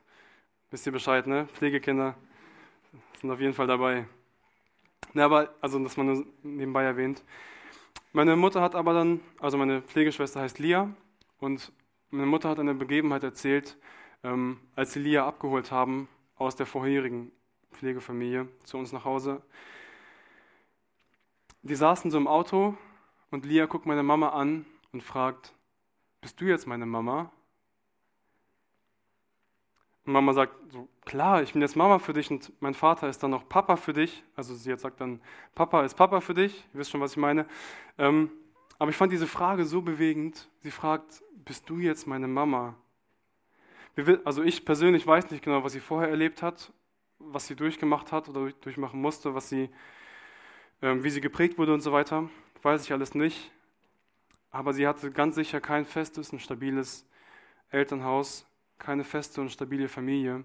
[0.72, 1.47] wisst ihr Bescheid, ne?
[1.53, 2.16] Pflegekinder
[3.22, 4.04] sind auf jeden Fall dabei.
[5.14, 7.22] Ne, aber, also, dass man nur nebenbei erwähnt.
[8.12, 10.94] Meine Mutter hat aber dann, also meine Pflegeschwester heißt Lia
[11.38, 11.72] und
[12.10, 13.78] meine Mutter hat eine Begebenheit erzählt,
[14.22, 17.30] ähm, als sie Lia abgeholt haben aus der vorherigen
[17.72, 19.40] Pflegefamilie zu uns nach Hause.
[21.62, 22.76] Die saßen so im Auto
[23.30, 25.54] und Lia guckt meine Mama an und fragt,
[26.20, 27.30] bist du jetzt meine Mama?
[30.05, 33.22] Und Mama sagt so, klar, ich bin jetzt Mama für dich und mein Vater ist
[33.22, 34.24] dann noch Papa für dich.
[34.34, 35.20] Also sie jetzt sagt dann,
[35.55, 36.64] Papa ist Papa für dich.
[36.74, 37.46] Ihr wisst schon, was ich meine.
[37.98, 38.30] Ähm,
[38.78, 40.48] Aber ich fand diese Frage so bewegend.
[40.62, 42.74] Sie fragt, bist du jetzt meine Mama?
[44.24, 46.72] Also ich persönlich weiß nicht genau, was sie vorher erlebt hat,
[47.18, 49.70] was sie durchgemacht hat oder durchmachen musste, was sie,
[50.80, 52.28] ähm, wie sie geprägt wurde und so weiter.
[52.62, 53.53] Weiß ich alles nicht.
[54.50, 57.07] Aber sie hatte ganz sicher kein festes und stabiles
[57.70, 58.46] Elternhaus,
[58.83, 60.43] keine feste und stabile Familie.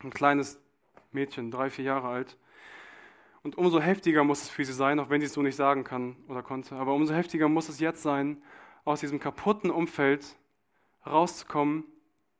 [0.00, 0.60] Ein kleines
[1.12, 2.36] Mädchen, drei, vier Jahre alt.
[3.44, 5.84] Und umso heftiger muss es für sie sein, auch wenn sie es so nicht sagen
[5.84, 6.74] kann oder konnte.
[6.74, 8.42] Aber umso heftiger muss es jetzt sein,
[8.84, 10.36] aus diesem kaputten Umfeld
[11.06, 11.84] rauszukommen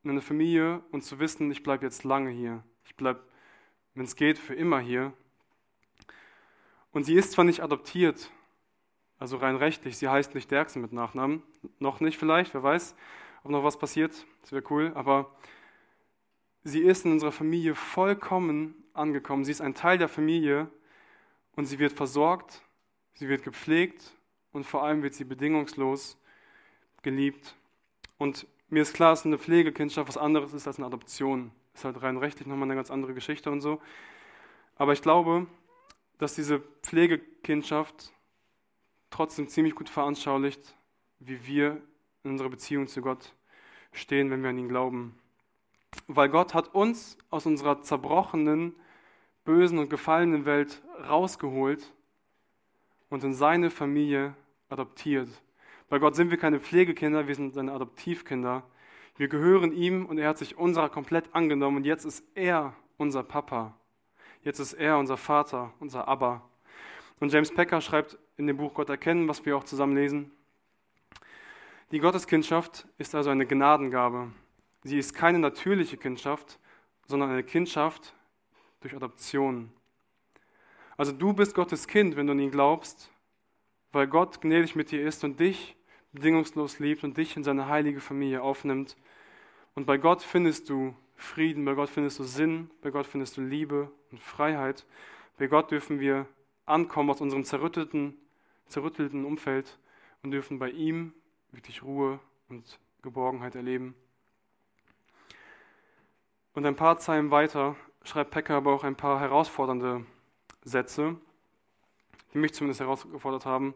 [0.02, 2.64] in eine Familie und zu wissen, ich bleibe jetzt lange hier.
[2.84, 3.20] Ich bleibe,
[3.94, 5.12] wenn es geht, für immer hier.
[6.90, 8.30] Und sie ist zwar nicht adoptiert,
[9.20, 11.44] also rein rechtlich, sie heißt nicht Derksen mit Nachnamen,
[11.78, 12.96] noch nicht vielleicht, wer weiß,
[13.44, 15.30] ob noch was passiert, das wäre cool, aber
[16.64, 19.44] sie ist in unserer Familie vollkommen angekommen.
[19.44, 20.68] Sie ist ein Teil der Familie
[21.54, 22.62] und sie wird versorgt,
[23.12, 24.16] sie wird gepflegt
[24.52, 26.18] und vor allem wird sie bedingungslos
[27.02, 27.54] geliebt.
[28.16, 31.52] Und mir ist klar, dass eine Pflegekindschaft was anderes ist als eine Adoption.
[31.74, 33.80] Ist halt rein rechtlich nochmal eine ganz andere Geschichte und so.
[34.76, 35.46] Aber ich glaube,
[36.18, 38.12] dass diese Pflegekindschaft
[39.10, 40.76] trotzdem ziemlich gut veranschaulicht,
[41.18, 41.82] wie wir
[42.24, 43.34] in unserer Beziehung zu Gott
[43.92, 45.14] stehen, wenn wir an ihn glauben.
[46.08, 48.74] Weil Gott hat uns aus unserer zerbrochenen,
[49.44, 51.92] bösen und gefallenen Welt rausgeholt
[53.10, 54.34] und in seine Familie
[54.68, 55.28] adoptiert.
[55.88, 58.64] Bei Gott sind wir keine Pflegekinder, wir sind seine Adoptivkinder.
[59.16, 63.22] Wir gehören ihm und er hat sich unserer komplett angenommen und jetzt ist er unser
[63.22, 63.76] Papa.
[64.42, 66.42] Jetzt ist er unser Vater, unser Abba.
[67.20, 70.32] Und James Packer schreibt in dem Buch Gott erkennen, was wir auch zusammen lesen.
[71.94, 74.32] Die Gotteskindschaft ist also eine Gnadengabe.
[74.82, 76.58] Sie ist keine natürliche Kindschaft,
[77.06, 78.16] sondern eine Kindschaft
[78.80, 79.70] durch Adoption.
[80.96, 83.12] Also du bist Gottes Kind, wenn du an ihn glaubst,
[83.92, 85.76] weil Gott gnädig mit dir ist und dich
[86.10, 88.96] bedingungslos liebt und dich in seine heilige Familie aufnimmt.
[89.76, 93.40] Und bei Gott findest du Frieden, bei Gott findest du Sinn, bei Gott findest du
[93.40, 94.84] Liebe und Freiheit.
[95.38, 96.26] Bei Gott dürfen wir
[96.66, 98.16] ankommen aus unserem zerrütteten,
[98.66, 99.78] zerrüttelten Umfeld
[100.24, 101.12] und dürfen bei ihm
[101.54, 103.94] wirklich Ruhe und Geborgenheit erleben.
[106.54, 110.04] Und ein paar Zeilen weiter schreibt Pecker aber auch ein paar herausfordernde
[110.62, 111.16] Sätze,
[112.32, 113.74] die mich zumindest herausgefordert haben.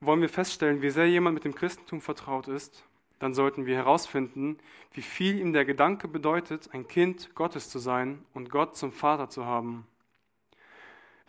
[0.00, 2.84] Wollen wir feststellen, wie sehr jemand mit dem Christentum vertraut ist,
[3.18, 4.58] dann sollten wir herausfinden,
[4.92, 9.28] wie viel ihm der Gedanke bedeutet, ein Kind Gottes zu sein und Gott zum Vater
[9.28, 9.86] zu haben.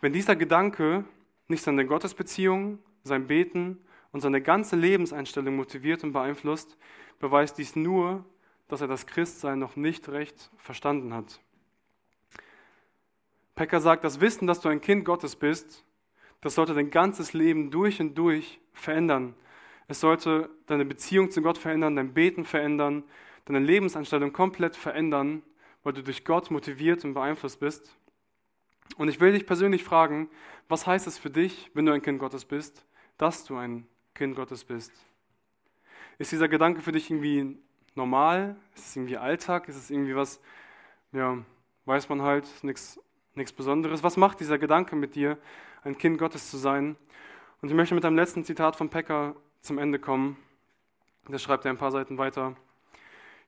[0.00, 1.04] Wenn dieser Gedanke
[1.46, 3.78] nicht seine Gottesbeziehung, sein Beten
[4.14, 6.78] und seine ganze Lebenseinstellung motiviert und beeinflusst,
[7.18, 8.24] beweist dies nur,
[8.68, 11.40] dass er das Christsein noch nicht recht verstanden hat.
[13.56, 15.84] Pecker sagt, das Wissen, dass du ein Kind Gottes bist,
[16.42, 19.34] das sollte dein ganzes Leben durch und durch verändern.
[19.88, 23.02] Es sollte deine Beziehung zu Gott verändern, dein Beten verändern,
[23.46, 25.42] deine Lebensanstellung komplett verändern,
[25.82, 27.96] weil du durch Gott motiviert und beeinflusst bist.
[28.96, 30.30] Und ich will dich persönlich fragen,
[30.68, 32.86] was heißt es für dich, wenn du ein Kind Gottes bist,
[33.18, 34.92] dass du ein Kind Gottes bist?
[36.18, 37.58] Ist dieser Gedanke für dich irgendwie
[37.94, 38.56] normal?
[38.74, 39.68] Ist es irgendwie Alltag?
[39.68, 40.40] Ist es irgendwie was,
[41.12, 41.38] ja,
[41.84, 42.98] weiß man halt, nichts
[43.56, 44.02] Besonderes?
[44.02, 45.38] Was macht dieser Gedanke mit dir,
[45.82, 46.96] ein Kind Gottes zu sein?
[47.60, 50.36] Und ich möchte mit einem letzten Zitat von Pecker zum Ende kommen.
[51.28, 52.54] Da schreibt er ein paar Seiten weiter.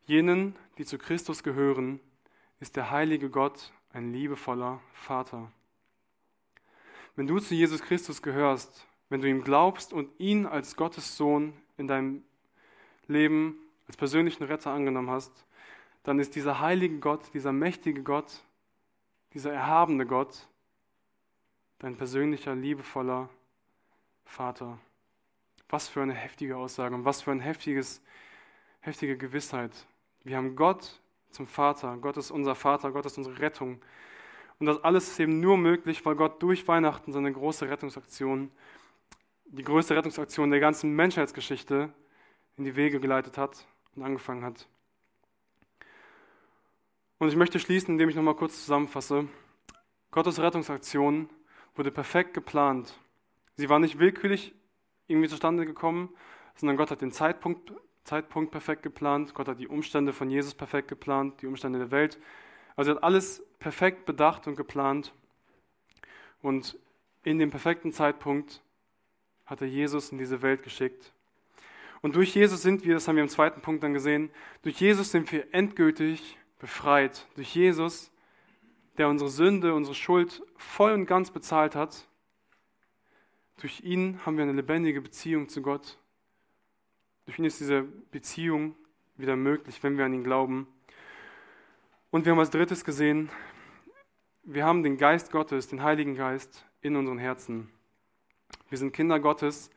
[0.06, 2.00] Jenen, die zu Christus gehören,
[2.58, 5.52] ist der heilige Gott ein liebevoller Vater.
[7.14, 11.52] Wenn du zu Jesus Christus gehörst, wenn du ihm glaubst und ihn als Gottes Sohn
[11.76, 12.22] in deinem
[13.06, 15.46] Leben als persönlichen Retter angenommen hast,
[16.02, 18.42] dann ist dieser heilige Gott, dieser mächtige Gott,
[19.32, 20.48] dieser erhabene Gott
[21.78, 23.28] dein persönlicher, liebevoller
[24.24, 24.78] Vater.
[25.68, 28.00] Was für eine heftige Aussage und was für eine heftiges,
[28.80, 29.72] heftige Gewissheit.
[30.24, 31.00] Wir haben Gott
[31.30, 31.96] zum Vater.
[31.98, 33.80] Gott ist unser Vater, Gott ist unsere Rettung.
[34.58, 38.50] Und das alles ist eben nur möglich, weil Gott durch Weihnachten seine große Rettungsaktion,
[39.56, 41.90] die größte Rettungsaktion der ganzen Menschheitsgeschichte
[42.56, 44.68] in die Wege geleitet hat und angefangen hat.
[47.18, 49.28] Und ich möchte schließen, indem ich nochmal kurz zusammenfasse.
[50.10, 51.30] Gottes Rettungsaktion
[51.74, 52.98] wurde perfekt geplant.
[53.56, 54.54] Sie war nicht willkürlich
[55.06, 56.10] irgendwie zustande gekommen,
[56.56, 57.72] sondern Gott hat den Zeitpunkt,
[58.04, 59.32] Zeitpunkt perfekt geplant.
[59.32, 62.18] Gott hat die Umstände von Jesus perfekt geplant, die Umstände der Welt.
[62.76, 65.14] Also er hat alles perfekt bedacht und geplant.
[66.42, 66.78] Und
[67.22, 68.60] in dem perfekten Zeitpunkt
[69.46, 71.12] hat er Jesus in diese Welt geschickt.
[72.02, 74.30] Und durch Jesus sind wir, das haben wir im zweiten Punkt dann gesehen,
[74.62, 77.26] durch Jesus sind wir endgültig befreit.
[77.36, 78.12] Durch Jesus,
[78.98, 82.06] der unsere Sünde, unsere Schuld voll und ganz bezahlt hat,
[83.58, 85.98] Durch ihn haben wir eine lebendige Beziehung zu Gott.
[87.24, 88.76] Durch ihn ist diese Beziehung
[89.16, 90.66] wieder möglich, wenn wir an ihn glauben.
[92.10, 93.30] Und wir haben als drittes gesehen,
[94.42, 97.70] wir haben den Geist Gottes, den Heiligen Geist in unseren Herzen.
[98.68, 99.70] Wir sind Kinder Gottes,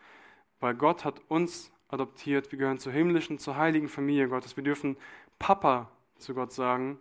[0.59, 2.51] weil Gott hat uns adoptiert.
[2.51, 4.55] Wir gehören zur himmlischen, zur heiligen Familie Gottes.
[4.57, 4.97] Wir dürfen
[5.37, 6.99] Papa zu Gott sagen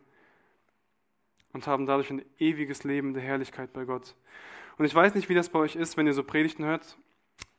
[1.53, 4.15] und haben dadurch ein ewiges Leben der Herrlichkeit bei Gott.
[4.77, 6.97] Und ich weiß nicht, wie das bei euch ist, wenn ihr so Predigten hört.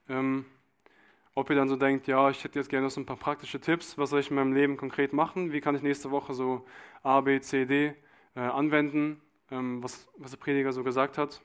[0.08, 0.46] Ähm,
[1.36, 3.60] ob ihr dann so denkt, ja, ich hätte jetzt gerne noch so ein paar praktische
[3.60, 5.52] Tipps, was soll ich in meinem Leben konkret machen?
[5.52, 6.66] Wie kann ich nächste Woche so
[7.04, 7.96] A, B, C, D
[8.36, 9.22] äh, anwenden,
[9.52, 11.42] ähm, was, was der Prediger so gesagt hat?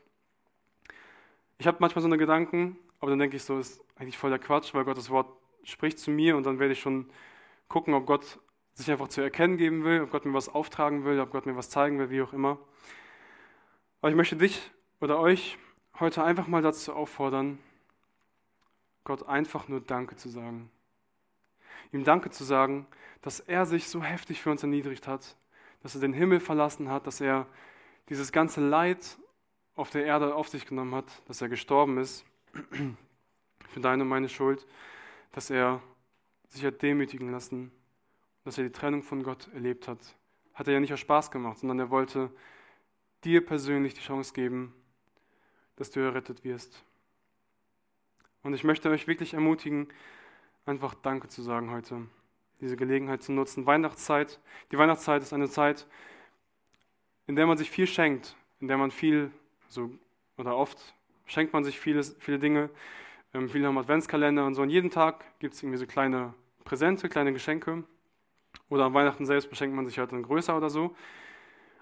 [1.59, 4.39] Ich habe manchmal so eine Gedanken, aber dann denke ich so, ist eigentlich voll der
[4.39, 5.29] Quatsch, weil Gottes Wort
[5.63, 7.11] spricht zu mir und dann werde ich schon
[7.69, 8.39] gucken, ob Gott
[8.75, 11.57] sich einfach zu erkennen geben will, ob Gott mir was auftragen will, ob Gott mir
[11.57, 12.59] was zeigen will, wie auch immer.
[14.01, 15.59] Aber ich möchte dich oder euch
[16.01, 17.59] heute einfach mal dazu auffordern,
[19.05, 20.71] Gott einfach nur Danke zu sagen.
[21.93, 22.87] Ihm Danke zu sagen,
[23.23, 25.37] dass er sich so heftig für uns erniedrigt hat,
[25.83, 27.47] dass er den Himmel verlassen hat, dass er
[28.09, 29.19] dieses ganze Leid
[29.77, 32.25] auf der Erde auf sich genommen hat, dass er gestorben ist
[33.69, 34.67] für deine und meine Schuld,
[35.33, 35.83] dass er
[36.49, 37.73] sich hat demütigen lassen,
[38.45, 39.99] dass er die Trennung von Gott erlebt hat.
[40.55, 42.31] Hat er ja nicht aus Spaß gemacht, sondern er wollte
[43.25, 44.75] dir persönlich die Chance geben,
[45.77, 46.85] dass du errettet wirst.
[48.43, 49.89] Und ich möchte euch wirklich ermutigen,
[50.67, 52.07] einfach Danke zu sagen heute,
[52.61, 53.67] diese Gelegenheit zu nutzen.
[53.67, 54.39] Weihnachtszeit,
[54.71, 55.87] die Weihnachtszeit ist eine Zeit,
[57.27, 59.31] in der man sich viel schenkt, in der man viel,
[59.75, 59.91] so,
[60.37, 60.79] oder oft
[61.27, 62.71] schenkt man sich viele, viele Dinge.
[63.35, 64.63] Ähm, viele haben Adventskalender und so.
[64.63, 66.33] Und jeden Tag gibt es irgendwie so kleine
[66.65, 67.85] Präsente, kleine Geschenke.
[68.69, 70.95] Oder an Weihnachten selbst beschenkt man sich halt dann größer oder so.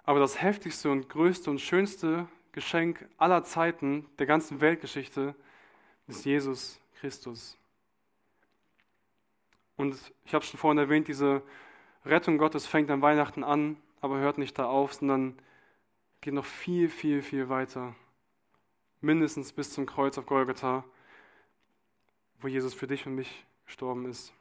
[0.05, 5.35] Aber das heftigste und größte und schönste Geschenk aller Zeiten, der ganzen Weltgeschichte,
[6.09, 7.57] ist Jesus Christus.
[9.77, 11.43] Und ich habe schon vorhin erwähnt, diese
[12.05, 15.39] Rettung Gottes fängt an Weihnachten an, aber hört nicht da auf, sondern
[16.23, 17.95] geht noch viel, viel, viel weiter.
[19.01, 20.85] Mindestens bis zum Kreuz auf Golgatha,
[22.41, 24.33] wo Jesus für dich und mich gestorben ist.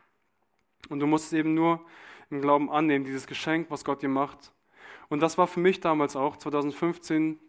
[0.90, 1.84] Und du musst es eben nur
[2.30, 4.54] im Glauben annehmen, dieses Geschenk, was Gott dir macht.
[5.10, 7.40] Und das war für mich damals auch, 2015,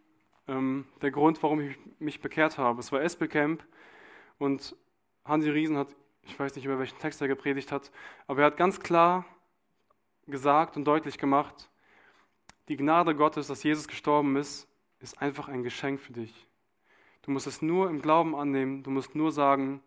[0.48, 2.80] ähm, der Grund, warum ich mich bekehrt habe.
[2.80, 3.64] Es war Espelcamp
[4.38, 4.74] und
[5.26, 5.88] Hansi Riesen hat,
[6.22, 7.92] ich weiß nicht, über welchen Text er gepredigt hat,
[8.26, 9.26] aber er hat ganz klar
[10.26, 11.68] gesagt und deutlich gemacht,
[12.68, 14.68] die Gnade Gottes, dass Jesus gestorben ist,
[15.00, 16.46] ist einfach ein Geschenk für dich.
[17.22, 19.82] Du musst es nur im Glauben annehmen, du musst nur sagen,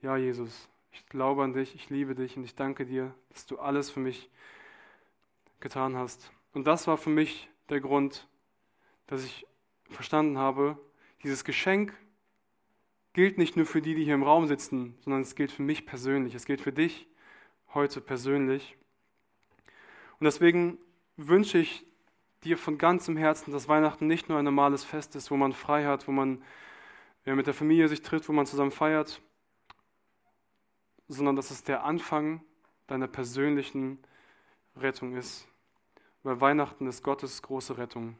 [0.00, 3.58] ja Jesus, ich glaube an dich, ich liebe dich und ich danke dir, dass du
[3.58, 4.30] alles für mich
[5.60, 6.32] getan hast.
[6.52, 8.28] Und das war für mich der Grund,
[9.06, 9.46] dass ich
[9.90, 10.78] verstanden habe,
[11.22, 11.94] dieses Geschenk
[13.12, 15.86] gilt nicht nur für die, die hier im Raum sitzen, sondern es gilt für mich
[15.86, 16.34] persönlich.
[16.34, 17.08] Es gilt für dich
[17.74, 18.76] heute persönlich.
[20.20, 20.78] Und deswegen
[21.18, 21.84] wünsche ich
[22.44, 25.84] dir von ganzem Herzen, dass Weihnachten nicht nur ein normales Fest ist, wo man frei
[25.84, 26.42] hat, wo man
[27.24, 29.20] mit der Familie sich trifft, wo man zusammen feiert,
[31.08, 32.42] sondern dass es der Anfang
[32.86, 33.98] deiner persönlichen
[34.76, 35.46] Rettung ist.
[36.22, 38.16] Weil Weihnachten ist Gottes große Rettung.